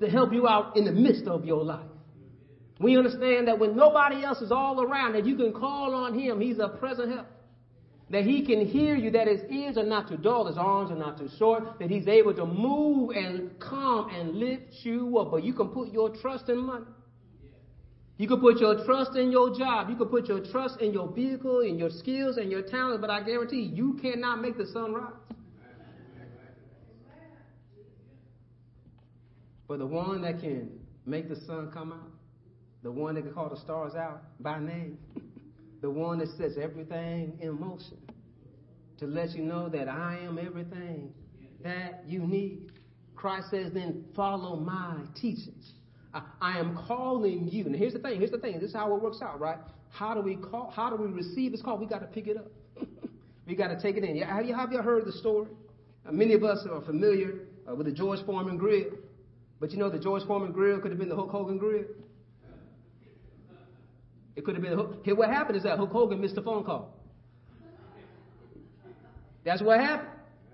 [0.00, 1.86] to help you out in the midst of your life?
[2.78, 6.40] We understand that when nobody else is all around, that you can call on Him.
[6.40, 7.26] He's a present help.
[8.10, 10.96] That He can hear you, that His ears are not too dull, His arms are
[10.96, 15.30] not too short, that He's able to move and come and lift you up.
[15.30, 16.84] But you can put your trust in money.
[18.18, 19.90] You can put your trust in your job.
[19.90, 23.00] You can put your trust in your vehicle, in your skills, and your talent.
[23.00, 25.12] But I guarantee you, you cannot make the sun rise.
[29.68, 30.70] But the one that can
[31.04, 32.15] make the sun come out,
[32.86, 34.96] the one that can call the stars out by name,
[35.80, 37.98] the one that sets everything in motion
[38.96, 41.12] to let you know that I am everything
[41.64, 42.70] that you need.
[43.16, 45.72] Christ says, then follow my teachings.
[46.14, 47.66] I, I am calling you.
[47.66, 49.58] And here's the thing, here's the thing, this is how it works out, right?
[49.90, 51.78] How do we call how do we receive this call?
[51.78, 52.52] We got to pick it up.
[53.48, 54.16] we got to take it in.
[54.22, 55.48] Have you, have you heard the story?
[56.08, 58.92] Uh, many of us are familiar uh, with the George Foreman grill.
[59.58, 61.82] But you know the George Foreman grill could have been the Hulk Hogan grill.
[64.36, 66.94] It could have been what happened is that Hulk Hogan missed the phone call.
[69.44, 70.10] That's what happened.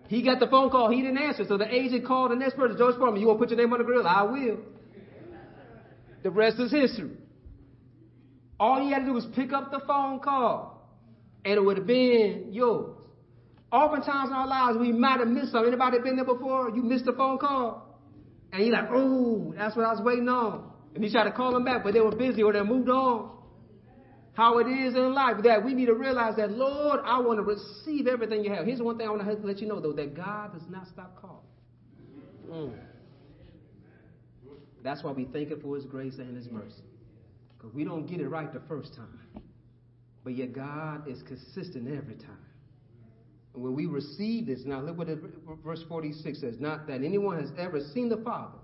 [0.07, 1.45] He got the phone call, he didn't answer.
[1.49, 3.73] So the agent called the next person, George Foreman, you want to put your name
[3.73, 4.07] on the grill?
[4.07, 4.59] I will.
[6.23, 7.11] The rest is history.
[8.61, 10.87] All you had to do was pick up the phone call,
[11.45, 12.97] and it would have been yours.
[13.73, 15.73] Oftentimes in our lives, we might have missed something.
[15.73, 16.71] Anybody been there before?
[16.71, 17.99] You missed a phone call,
[18.53, 21.53] and you're like, "Oh, that's what I was waiting on." And you try to call
[21.53, 23.42] them back, but they were busy or they moved on
[24.35, 27.43] how it is in life that we need to realize that, Lord, I want to
[27.43, 28.65] receive everything you have.
[28.65, 31.21] Here's one thing I want to let you know, though, that God does not stop
[31.21, 31.37] calling.
[32.51, 32.73] Mm.
[34.83, 36.83] That's why we thank Him for His grace and His mercy.
[37.57, 39.21] Because we don't get it right the first time.
[40.25, 42.47] But yet God is consistent every time.
[43.55, 45.19] And when we receive this, now look what it,
[45.63, 48.59] verse 46 says, not that anyone has ever seen the Father,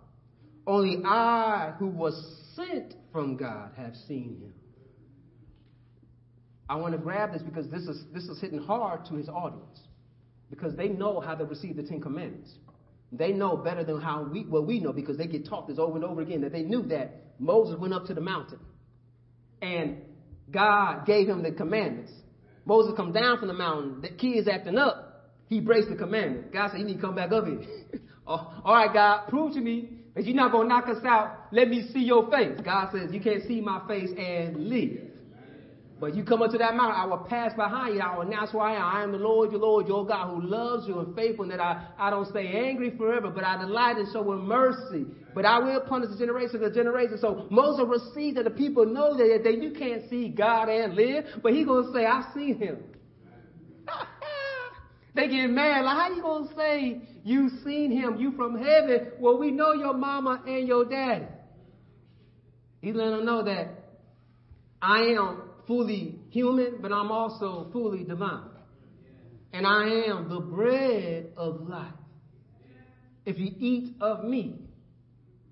[0.67, 4.53] Only I, who was sent from God, have seen him.
[6.69, 9.81] I want to grab this because this is, this is hitting hard to his audience.
[10.51, 12.51] Because they know how to receive the Ten Commandments.
[13.11, 15.97] They know better than how we, what we know because they get taught this over
[15.97, 18.59] and over again that they knew that Moses went up to the mountain
[19.63, 19.99] and
[20.51, 22.13] God gave him the commandments.
[22.65, 24.03] Moses come down from the mountain.
[24.03, 25.33] The kid is acting up.
[25.47, 26.53] He breaks the commandment.
[26.53, 27.63] God said, you need to come back up here.
[28.27, 31.47] all right, God, prove to me that you're not going to knock us out.
[31.51, 32.59] Let me see your face.
[32.63, 35.13] God says, you can't see my face and live.
[36.01, 38.01] But you come up to that mountain, I will pass behind you.
[38.01, 38.83] I will announce who I am.
[38.83, 41.61] I am the Lord, your Lord, your God, who loves you and faithful, and that
[41.61, 45.07] I, I don't stay angry forever, but I delight in showing mercy.
[45.35, 47.19] But I will punish the generation of the generation.
[47.21, 51.25] So Moses received that the people know that, that you can't see God and live,
[51.43, 52.79] but he going to say, I've seen him.
[55.17, 55.85] they get mad.
[55.85, 58.19] Like, how you going to say you seen him?
[58.21, 59.13] You from heaven.
[59.19, 61.27] Well, we know your mama and your daddy.
[62.81, 63.71] He let them know that
[64.81, 68.49] I am fully human, but I'm also fully divine.
[69.53, 71.93] And I am the bread of life.
[73.25, 74.59] If you eat of me,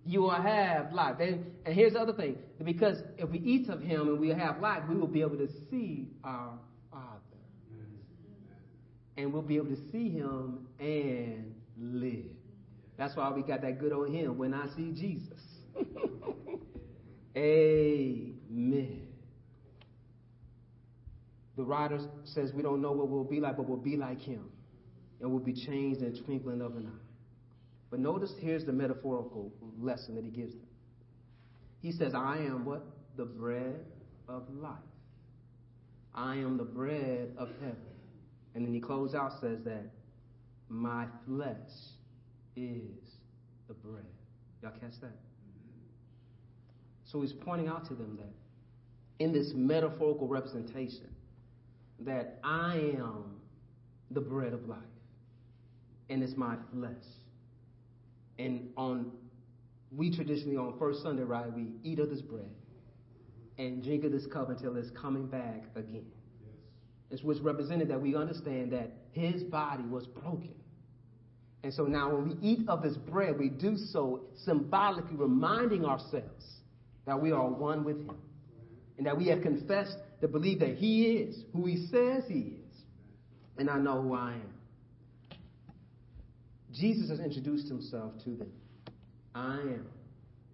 [0.05, 1.17] you will have life.
[1.21, 4.61] And, and here's the other thing because if we eat of him and we have
[4.61, 6.59] life, we will be able to see our
[6.91, 7.21] Father.
[9.17, 12.27] And we'll be able to see him and live.
[12.97, 15.41] That's why we got that good old hymn, When I See Jesus.
[17.37, 19.06] Amen.
[21.57, 24.51] The writer says we don't know what we'll be like, but we'll be like him.
[25.21, 27.05] And we'll be changed in twinkling of an eye.
[27.91, 30.67] But notice here's the metaphorical lesson that he gives them.
[31.81, 32.85] He says, I am what?
[33.17, 33.81] The bread
[34.29, 34.77] of life.
[36.15, 37.77] I am the bread of heaven.
[38.55, 39.85] And then he closes out says that
[40.69, 41.57] my flesh
[42.57, 42.91] is
[43.69, 44.05] the bread.
[44.63, 45.17] Y'all catch that?
[47.05, 51.09] So he's pointing out to them that in this metaphorical representation,
[52.01, 53.41] that I am
[54.11, 54.79] the bread of life,
[56.11, 56.95] and it's my flesh.
[58.39, 59.13] And on
[59.97, 62.51] we traditionally on first Sunday, right, we eat of this bread
[63.59, 66.05] and drink of this cup until it's coming back again.
[66.45, 66.55] Yes.
[67.11, 70.55] It's what's represented that we understand that his body was broken.
[71.63, 76.45] And so now when we eat of this bread, we do so symbolically reminding ourselves
[77.07, 78.19] that we are one with him.
[78.99, 82.81] And that we have confessed to believe that He is who He says He is.
[83.59, 85.39] And I know who I am.
[86.73, 88.53] Jesus has introduced Himself to them.
[89.35, 89.87] I am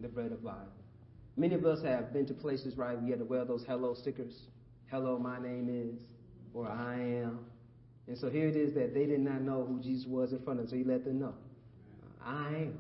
[0.01, 0.57] the bread of life.
[1.37, 4.35] Many of us have been to places, right, we had to wear those hello stickers.
[4.91, 6.01] Hello, my name is,
[6.53, 7.47] or I am.
[8.07, 10.61] And so here it is that they did not know who Jesus was in front
[10.61, 11.35] of them, so he let them know.
[12.25, 12.79] I am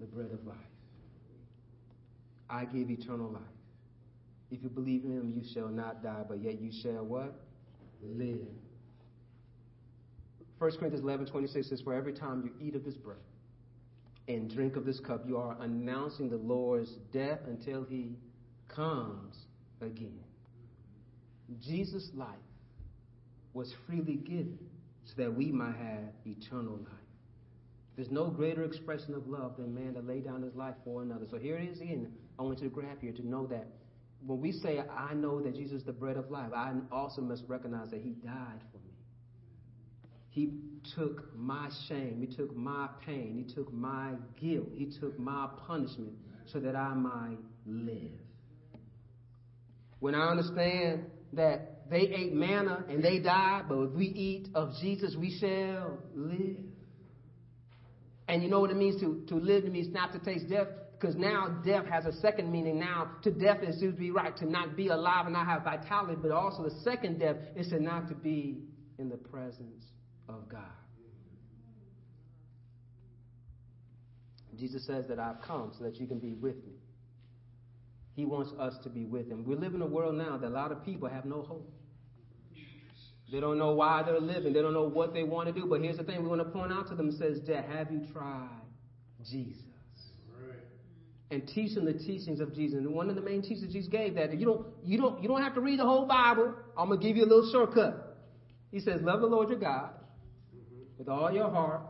[0.00, 0.56] the bread of life.
[2.48, 3.42] I give eternal life.
[4.52, 7.34] If you believe in him, you shall not die, but yet you shall what?
[8.02, 8.46] Live.
[10.58, 13.16] 1 Corinthians 11 26 says, For every time you eat of this bread
[14.28, 18.18] and drink of this cup, you are announcing the Lord's death until he
[18.68, 19.34] comes
[19.80, 20.20] again.
[21.60, 22.28] Jesus' life
[23.54, 24.58] was freely given
[25.06, 27.02] so that we might have eternal life.
[27.96, 31.26] There's no greater expression of love than man to lay down his life for another.
[31.30, 32.12] So here it is again.
[32.38, 33.66] I want you to grab here to know that
[34.26, 37.44] when we say, I know that Jesus is the bread of life, I also must
[37.48, 38.92] recognize that He died for me.
[40.30, 40.52] He
[40.94, 46.14] took my shame, He took my pain, He took my guilt, He took my punishment
[46.46, 48.20] so that I might live.
[50.00, 51.04] When I understand
[51.34, 55.98] that they ate manna and they died, but if we eat of Jesus, we shall
[56.14, 56.56] live.
[58.28, 59.64] And you know what it means to, to live?
[59.64, 60.68] It means not to taste death.
[61.02, 62.78] Because now death has a second meaning.
[62.78, 66.16] Now, to death is to be right, to not be alive and not have vitality,
[66.22, 68.62] but also the second death is to not to be
[69.00, 69.84] in the presence
[70.28, 70.60] of God.
[74.56, 76.74] Jesus says that I've come so that you can be with me.
[78.14, 79.44] He wants us to be with him.
[79.44, 81.68] We live in a world now that a lot of people have no hope.
[83.32, 84.52] They don't know why they're living.
[84.52, 85.66] They don't know what they want to do.
[85.66, 88.60] But here's the thing we want to point out to them says, have you tried
[89.28, 89.71] Jesus?
[91.32, 92.78] And teaching the teachings of Jesus.
[92.78, 95.42] And one of the main teachings Jesus gave that you don't you don't you don't
[95.42, 96.54] have to read the whole Bible.
[96.76, 98.18] I'm gonna give you a little shortcut.
[98.70, 99.90] He says, Love the Lord your God
[100.98, 101.80] with all your heart,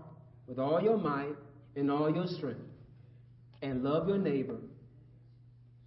[0.46, 1.34] with all your might,
[1.74, 2.60] and all your strength.
[3.62, 4.58] And love your neighbor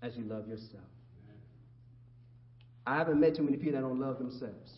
[0.02, 0.84] as you love yourself.
[2.86, 4.74] I haven't met too many people that don't love themselves.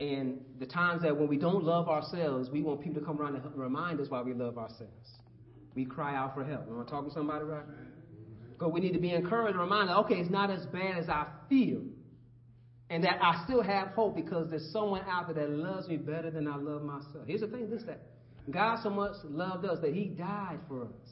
[0.00, 3.36] And the times that when we don't love ourselves, we want people to come around
[3.36, 5.19] and remind us why we love ourselves.
[5.74, 6.68] We cry out for help.
[6.68, 7.64] Am I talking to somebody right?
[8.52, 11.26] Because we need to be encouraged and reminded, okay, it's not as bad as I
[11.48, 11.80] feel.
[12.90, 16.30] And that I still have hope because there's someone out there that loves me better
[16.30, 17.26] than I love myself.
[17.26, 18.00] Here's the thing, this that.
[18.50, 21.10] God so much loved us that he died for us.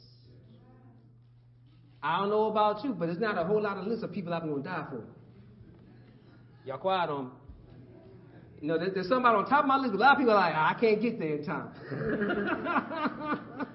[2.01, 4.33] I don't know about you, but there's not a whole lot of list of people
[4.33, 5.03] I'm going to die for.
[6.65, 7.31] Y'all quiet on me.
[8.61, 10.53] You know, there's, somebody on top of my list, a lot of people are like,
[10.55, 11.69] ah, I can't get there in time.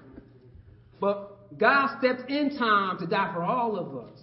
[0.99, 4.19] but God stepped in time to die for all of us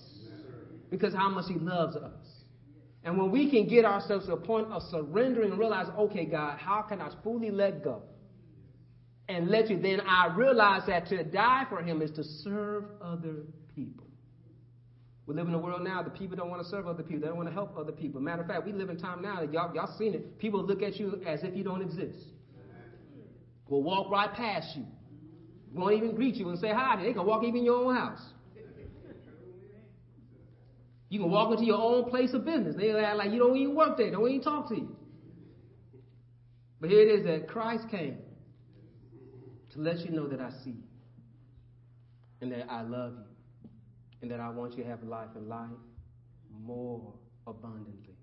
[0.90, 2.12] because how much He loves us.
[3.04, 6.58] And when we can get ourselves to a point of surrendering and realize, okay, God,
[6.58, 8.02] how can I fully let go?
[9.28, 13.36] And let you, then I realize that to die for Him is to serve other
[13.74, 14.06] people.
[15.26, 17.20] We live in a world now that people don't want to serve other people.
[17.20, 18.20] They don't want to help other people.
[18.20, 20.38] Matter of fact, we live in time now that y'all, y'all seen it.
[20.38, 22.18] People look at you as if you don't exist.
[23.68, 24.84] Will walk right past you.
[25.74, 27.02] Won't even greet you and say hi.
[27.02, 28.22] They can walk even in your own house.
[31.08, 32.74] You can walk into your own place of business.
[32.76, 34.10] They act like you don't even work there.
[34.10, 34.96] Don't even talk to you.
[36.80, 38.18] But here it is that Christ came
[39.72, 40.84] to let you know that I see you
[42.40, 43.68] and that I love you
[44.22, 45.68] and that I want you to have life and life
[46.50, 47.12] more
[47.46, 48.16] abundantly.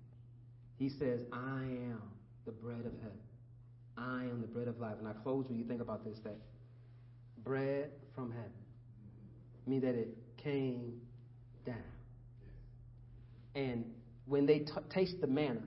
[0.78, 2.02] He says, I am
[2.45, 3.20] the bread of heaven.
[3.97, 4.95] I am the bread of life.
[4.97, 6.38] And I close when you think about this that
[7.43, 8.51] bread from heaven
[9.69, 10.99] Mean that it came
[11.63, 11.75] down.
[13.53, 13.85] And
[14.25, 15.61] when they t- taste the manna,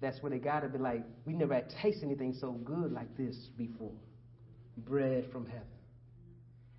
[0.00, 3.14] that's when they got to be like, we never had tasted anything so good like
[3.18, 3.92] this before.
[4.78, 5.62] Bread from heaven.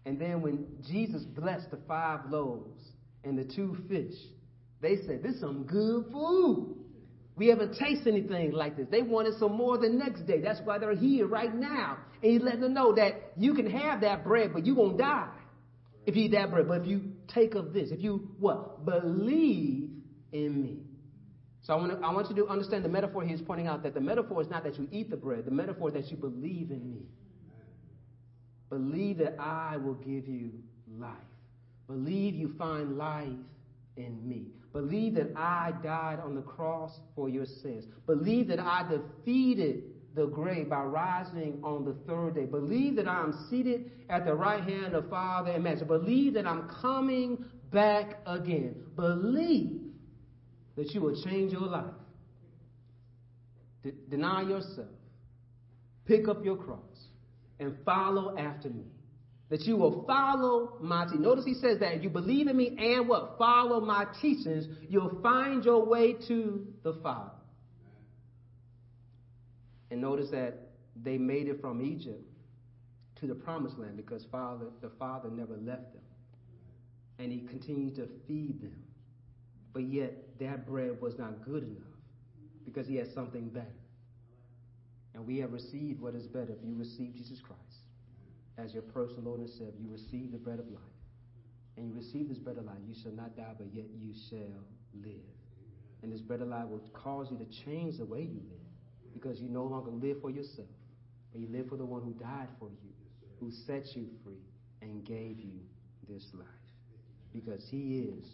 [0.07, 2.81] And then when Jesus blessed the five loaves
[3.23, 4.15] and the two fish,
[4.81, 6.75] they said, This is some good food.
[7.35, 8.87] We haven't tasted anything like this.
[8.89, 10.41] They wanted some more the next day.
[10.41, 11.97] That's why they're here right now.
[12.25, 15.29] And he's letting them know that you can have that bread, but you won't die
[16.07, 16.67] if you eat that bread.
[16.67, 18.83] But if you take of this, if you what?
[18.83, 19.91] Believe
[20.31, 20.79] in me.
[21.61, 23.93] So I want, to, I want you to understand the metaphor he's pointing out that
[23.93, 25.45] the metaphor is not that you eat the bread.
[25.45, 27.03] The metaphor is that you believe in me.
[28.71, 30.49] Believe that I will give you
[30.97, 31.13] life.
[31.85, 33.27] Believe you find life
[33.97, 34.47] in me.
[34.73, 37.85] Believe that I died on the cross for your sins.
[38.07, 39.83] Believe that I defeated
[40.15, 42.45] the grave by rising on the third day.
[42.45, 45.85] Believe that I am seated at the right hand of Father and Master.
[45.85, 48.75] Believe that I'm coming back again.
[48.95, 49.81] Believe
[50.77, 51.93] that you will change your life.
[54.09, 54.87] Deny yourself.
[56.05, 56.79] Pick up your cross
[57.59, 58.83] and follow after me.
[59.49, 61.21] That you will follow my teaching.
[61.21, 63.35] Notice he says that if you believe in me and what?
[63.37, 67.34] Follow my teachings, you'll find your way to the Father.
[69.95, 70.71] And notice that
[71.01, 72.21] they made it from Egypt
[73.15, 76.01] to the promised land because Father, the Father never left them.
[77.17, 78.75] And he continued to feed them.
[79.71, 81.87] But yet that bread was not good enough
[82.65, 83.67] because he had something better.
[85.13, 86.51] And we have received what is better.
[86.51, 87.61] If you receive Jesus Christ
[88.57, 90.83] as your personal Lord and Savior, you receive the bread of life.
[91.77, 94.59] And you receive this bread of life, you shall not die, but yet you shall
[95.01, 95.23] live.
[96.03, 98.64] And this bread of life will cause you to change the way you live.
[99.15, 100.67] Because you no longer live for yourself,
[101.31, 102.91] but you live for the one who died for you,
[103.39, 104.43] who set you free,
[104.81, 105.61] and gave you
[106.07, 106.45] this life.
[107.33, 108.25] Because he is.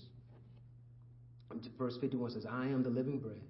[1.77, 3.41] Verse 51 says, I am the living bread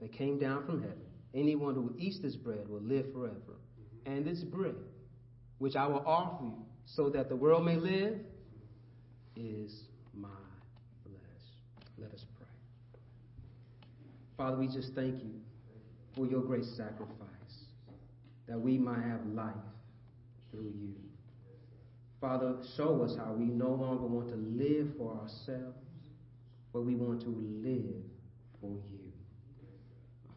[0.00, 1.02] that came down from heaven.
[1.34, 3.58] Anyone who eats this bread will live forever.
[4.06, 4.74] And this bread,
[5.58, 8.16] which I will offer you so that the world may live,
[9.36, 9.82] is
[10.14, 10.28] my
[11.02, 11.44] flesh.
[11.98, 12.46] Let us pray.
[14.38, 15.34] Father, we just thank you
[16.18, 17.64] for your great sacrifice
[18.48, 19.54] that we might have life
[20.50, 20.94] through you.
[22.20, 25.78] Father, show us how we no longer want to live for ourselves,
[26.72, 28.02] but we want to live
[28.60, 28.98] for you.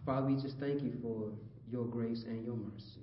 [0.05, 1.31] Father, we just thank you for
[1.71, 3.01] your grace and your mercy.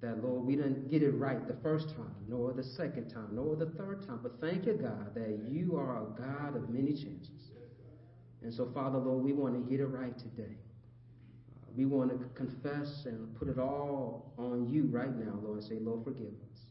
[0.00, 3.56] That, Lord, we didn't get it right the first time, nor the second time, nor
[3.56, 4.20] the third time.
[4.22, 7.50] But thank you, God, that you are a God of many chances.
[8.42, 10.56] And so, Father, Lord, we want to get it right today.
[11.76, 15.78] We want to confess and put it all on you right now, Lord, and say,
[15.80, 16.66] Lord, forgive us.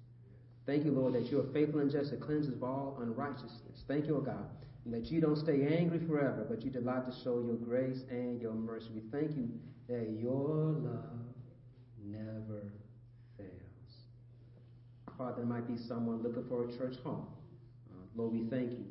[0.65, 3.83] Thank you, Lord, that you are faithful and just to cleanse us of all unrighteousness.
[3.87, 4.45] Thank you, O God,
[4.85, 8.53] that you don't stay angry forever, but you delight to show your grace and your
[8.53, 8.89] mercy.
[8.93, 9.49] We thank you
[9.87, 11.19] that your love
[12.05, 12.71] never
[13.37, 13.49] fails.
[15.17, 17.25] Father, there might be someone looking for a church home.
[17.91, 18.85] Uh, Lord, we thank you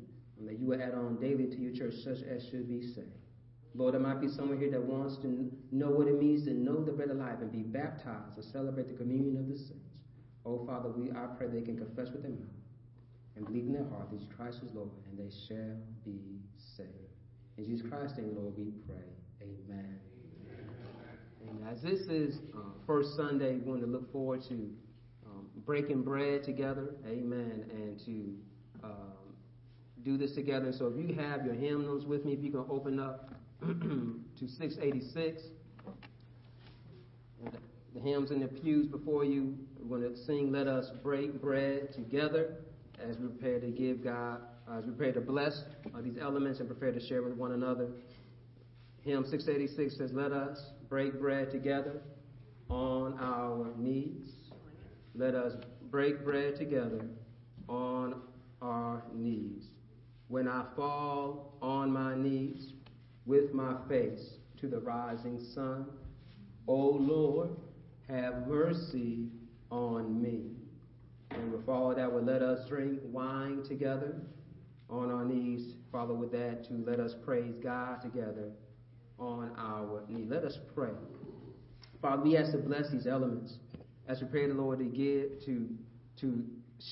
[0.45, 3.20] that you will add on daily to your church such as should be saved.
[3.73, 6.83] Lord, there might be someone here that wants to know what it means to know
[6.83, 9.95] the bread of life and be baptized or celebrate the communion of the saints.
[10.45, 12.49] Oh, Father, we I pray they can confess with their mouth
[13.35, 16.89] and believe in their heart that Christ is Lord, and they shall be saved.
[17.57, 18.97] In Jesus Christ's name, Lord, we pray.
[19.41, 19.99] Amen.
[21.47, 24.69] And as this is uh, first Sunday, we want to look forward to
[25.25, 26.95] um, breaking bread together.
[27.07, 27.65] Amen.
[27.71, 28.33] And to
[28.83, 29.35] um,
[30.03, 30.71] do this together.
[30.71, 33.33] So if you have your hymnals with me, if you can open up
[34.39, 35.43] to 686.
[37.93, 39.55] The hymns in the pews before you.
[39.79, 42.55] We're going to sing Let Us Break Bread Together
[42.99, 46.59] as we prepare to give God, uh, as we prepare to bless uh, these elements
[46.59, 47.89] and prepare to share with one another.
[49.03, 52.01] Hymn 686 says, Let us break bread together
[52.67, 54.31] on our knees.
[55.13, 55.53] Let us
[55.91, 57.05] break bread together
[57.69, 58.21] on
[58.59, 59.65] our knees.
[60.29, 62.70] When I fall on my knees
[63.25, 65.85] with my face to the rising sun,
[66.67, 67.49] O Lord,
[68.07, 69.27] have mercy
[69.69, 70.51] on me.
[71.31, 74.15] And with all that would let us drink wine together
[74.89, 75.75] on our knees.
[75.91, 78.51] Father, with that, to let us praise God together
[79.17, 80.27] on our knees.
[80.29, 80.91] Let us pray.
[82.01, 83.57] Father, we ask to bless these elements
[84.07, 85.67] as we pray the Lord to give, to,
[86.19, 86.43] to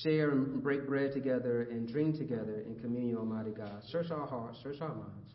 [0.02, 3.82] share and break bread together and drink together in communion, Almighty God.
[3.88, 5.29] Search our hearts, search our minds,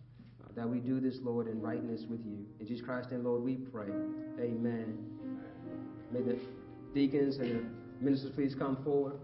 [0.56, 2.45] that we do this, Lord, in rightness with you.
[2.60, 3.89] In Jesus Christ and Lord, we pray.
[4.39, 4.97] Amen.
[6.12, 6.38] May the
[6.93, 7.60] deacons and
[7.99, 9.20] the ministers please come forward.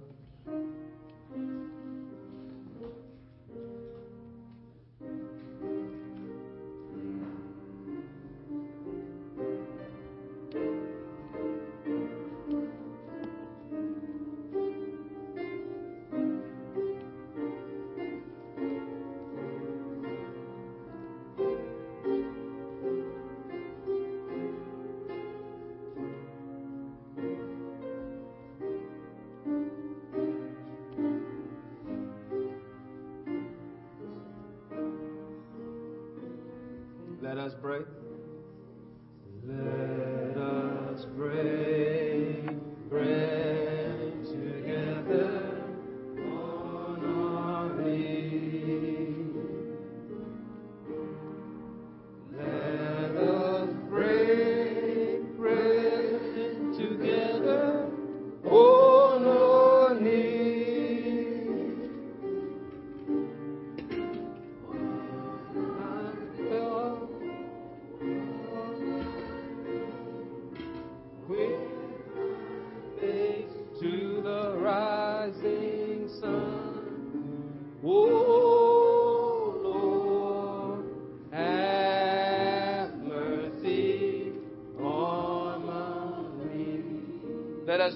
[37.64, 38.01] Let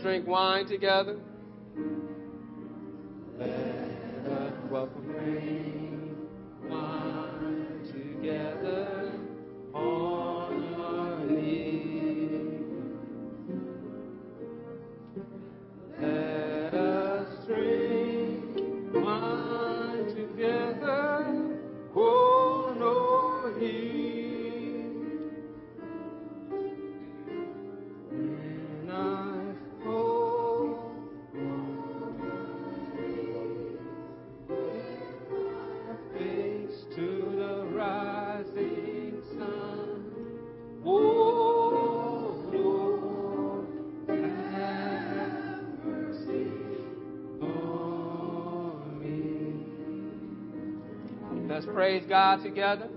[0.05, 1.17] drink wine together.
[51.75, 52.87] Praise God together.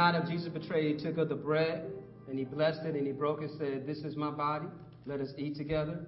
[0.00, 1.92] The tray, he took of the bread,
[2.28, 4.66] and he blessed it, and he broke it, and said, This is my body.
[5.06, 6.06] Let us eat together.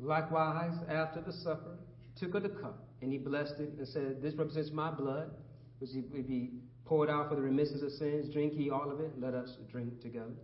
[0.00, 1.76] Likewise, after the supper,
[2.14, 5.30] he took of the cup, and he blessed it, and said, This represents my blood,
[5.78, 6.50] which will be
[6.84, 8.32] poured out for the remission of sins.
[8.32, 9.12] Drink ye all of it.
[9.20, 10.34] Let us drink together.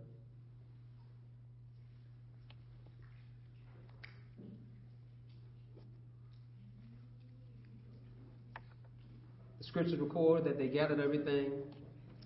[9.75, 11.51] Scriptures record that they gathered everything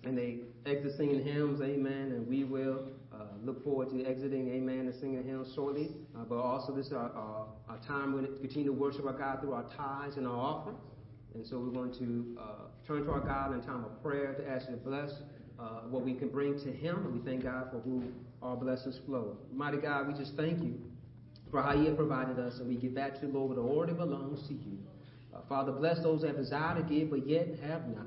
[0.04, 4.86] and they exit singing hymns, amen, and we will uh, look forward to exiting, amen,
[4.86, 5.90] and singing hymns shortly.
[6.16, 9.40] Uh, but also, this is our, our, our time we continue to worship our God
[9.40, 10.76] through our tithes and our offering.
[11.34, 12.44] And so we're going to uh,
[12.86, 15.10] turn to our God in time of prayer to ask you to bless
[15.58, 18.04] uh, what we can bring to Him, and we thank God for who
[18.44, 19.36] our blessings flow.
[19.52, 20.80] Mighty God, we just thank you
[21.50, 23.94] for how you have provided us, and we give that to you, Lord, what already
[23.94, 24.78] belongs to you.
[25.34, 28.06] Uh, Father, bless those that desire to give but yet have not.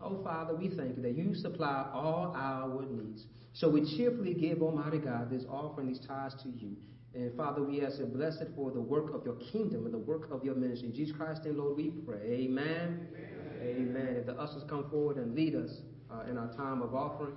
[0.00, 3.24] Oh, Father, we thank you that you supply all our needs.
[3.52, 6.76] So we cheerfully give, Almighty God, this offering, these tithes to you.
[7.14, 9.98] And Father, we ask you bless it for the work of your kingdom and the
[9.98, 10.88] work of your ministry.
[10.88, 12.20] In Jesus Christ and Lord, we pray.
[12.22, 13.06] Amen.
[13.14, 13.96] Amen.
[13.96, 14.16] Amen.
[14.18, 15.70] If the ushers come forward and lead us
[16.10, 17.34] uh, in our time of offering.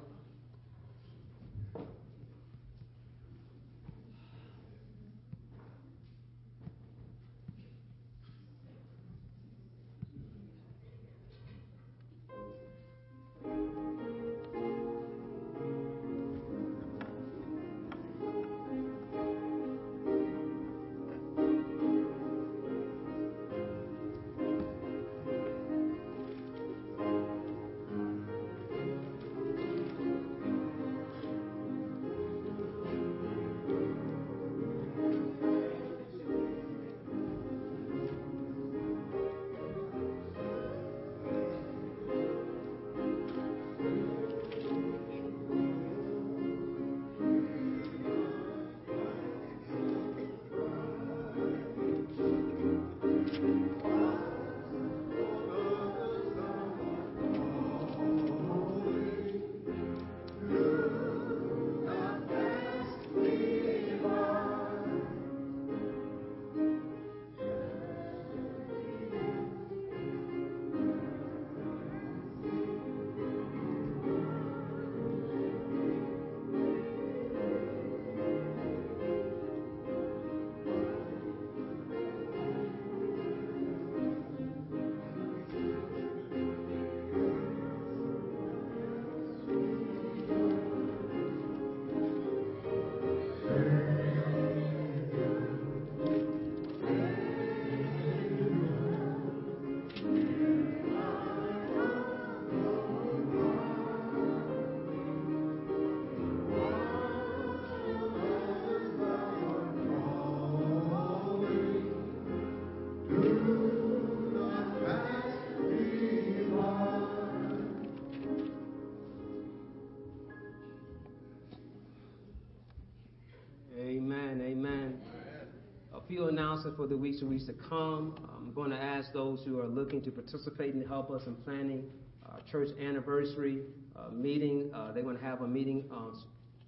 [126.57, 128.15] Announcements for the weeks and weeks to come.
[128.35, 131.85] I'm going to ask those who are looking to participate and help us in planning
[132.25, 133.61] our church anniversary
[133.95, 134.71] uh, meeting.
[134.73, 136.17] Uh, they're going to have a meeting uh,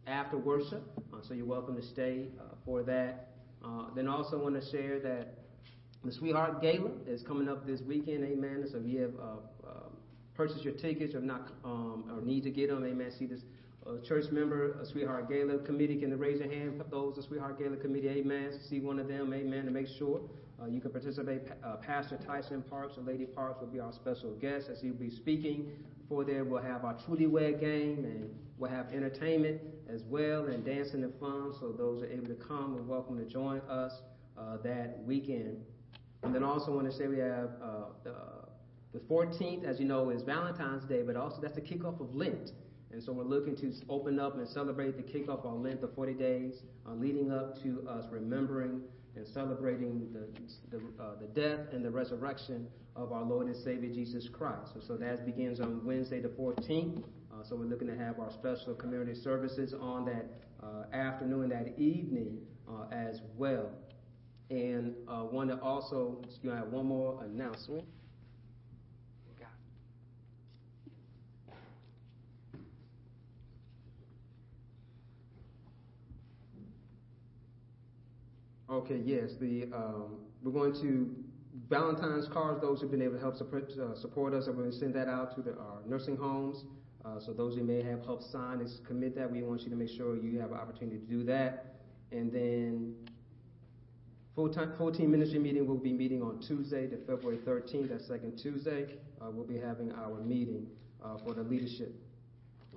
[0.06, 3.30] after worship, uh, so you're welcome to stay uh, for that.
[3.66, 5.40] Uh, then also want to share that
[6.04, 8.24] the Sweetheart Gala is coming up this weekend.
[8.24, 8.66] Amen.
[8.72, 9.14] So if you have
[10.36, 13.12] purchased your tickets or not um, or need to get them, amen.
[13.18, 13.42] See this
[13.96, 16.78] a church member, a Sweetheart Gala committee, can raise your hand?
[16.78, 18.60] For those, the Sweetheart Gala committee, amen.
[18.70, 20.22] See one of them, amen, to make sure
[20.62, 21.42] uh, you can participate.
[21.64, 25.10] Uh, Pastor Tyson Parks and Lady Parks will be our special guest as he'll be
[25.10, 25.72] speaking.
[26.08, 29.62] For there, we'll have our Truly Wed game and we'll have entertainment
[29.92, 31.54] as well and dancing and fun.
[31.60, 34.02] So those are able to come and welcome to join us
[34.38, 35.58] uh, that weekend.
[36.24, 38.10] And then also want to say we have uh,
[38.92, 42.52] the 14th, as you know, is Valentine's Day, but also that's the kickoff of Lent.
[42.92, 46.14] And so we're looking to open up and celebrate the kickoff on Lent, the 40
[46.14, 48.82] days, uh, leading up to us remembering
[49.16, 53.90] and celebrating the, the, uh, the, death and the resurrection of our Lord and Savior
[53.90, 54.72] Jesus Christ.
[54.74, 57.04] So, so that begins on Wednesday the 14th.
[57.32, 60.26] Uh, so we're looking to have our special community services on that
[60.64, 63.70] uh, afternoon, that evening uh, as well.
[64.50, 67.86] And uh, want to also, you know, have one more announcement.
[78.72, 81.10] Okay, yes, the um, we're going to
[81.70, 84.78] Valentine's cards, those who've been able to help support, uh, support us, I'm going to
[84.78, 86.64] send that out to the, our nursing homes.
[87.04, 89.76] Uh, so those who may have helped sign and commit that, we want you to
[89.76, 91.78] make sure you have an opportunity to do that.
[92.12, 92.96] And then
[94.36, 98.86] full-time, 14 ministry meeting will be meeting on Tuesday, the February 13th, that second Tuesday.
[99.22, 100.68] Uh, we'll be having our meeting
[101.04, 101.94] uh, for the leadership.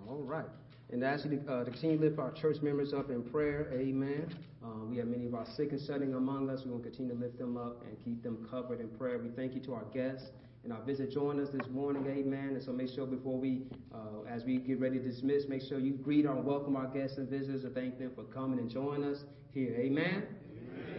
[0.08, 0.46] All right.
[0.90, 3.70] And to, uh, to continue to lift our church members up in prayer.
[3.72, 4.34] Amen.
[4.64, 6.62] Uh, we have many of our sick and shutting among us.
[6.64, 9.18] We will continue to lift them up and keep them covered in prayer.
[9.18, 10.30] We thank you to our guests
[10.62, 12.06] and our visit join us this morning.
[12.06, 12.50] Amen.
[12.54, 15.80] And so make sure before we, uh, as we get ready to dismiss, make sure
[15.80, 19.04] you greet or welcome our guests and visitors and thank them for coming and joining
[19.04, 19.74] us here.
[19.76, 20.26] Amen.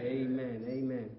[0.02, 0.64] Amen.
[0.68, 1.10] Amen.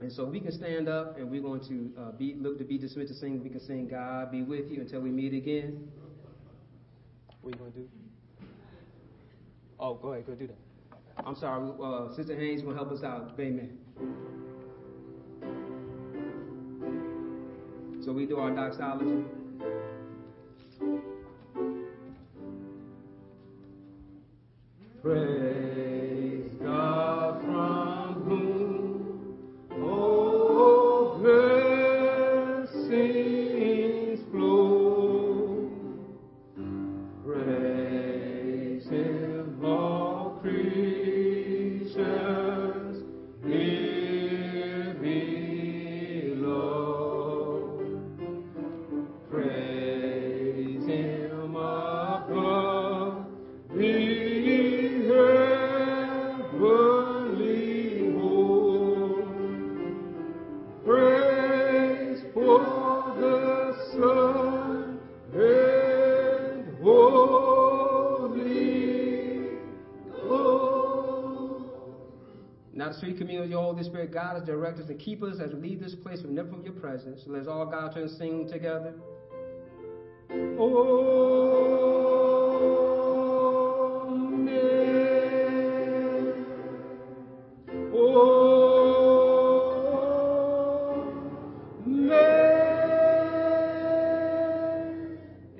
[0.00, 2.78] And so we can stand up and we're going to uh, be, look to be
[2.78, 3.42] dismissed to sing.
[3.42, 5.88] We can sing God be with you until we meet again.
[7.40, 7.88] What are you going to do?
[9.78, 10.65] Oh, go ahead, go do that.
[11.26, 13.34] I'm sorry, uh, Sister Haynes will help us out.
[13.40, 13.78] Amen.
[18.00, 19.24] So we do our doxology.
[25.02, 25.65] Praise
[74.90, 77.22] us, keep us as we leave this place with never from your presence.
[77.24, 78.94] So let's all God turn and sing together.
[80.30, 81.36] Amen.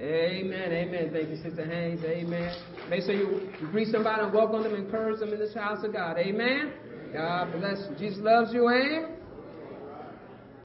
[0.01, 0.73] Amen.
[0.73, 1.11] Amen.
[1.13, 2.05] Thank you, Sister Haynes.
[2.05, 2.55] Amen.
[2.89, 6.19] Make sure you greet somebody and welcome them, encourage them in this house of God.
[6.19, 6.73] Amen.
[7.13, 7.97] God bless you.
[7.97, 8.69] Jesus loves you.
[8.69, 9.06] Amen.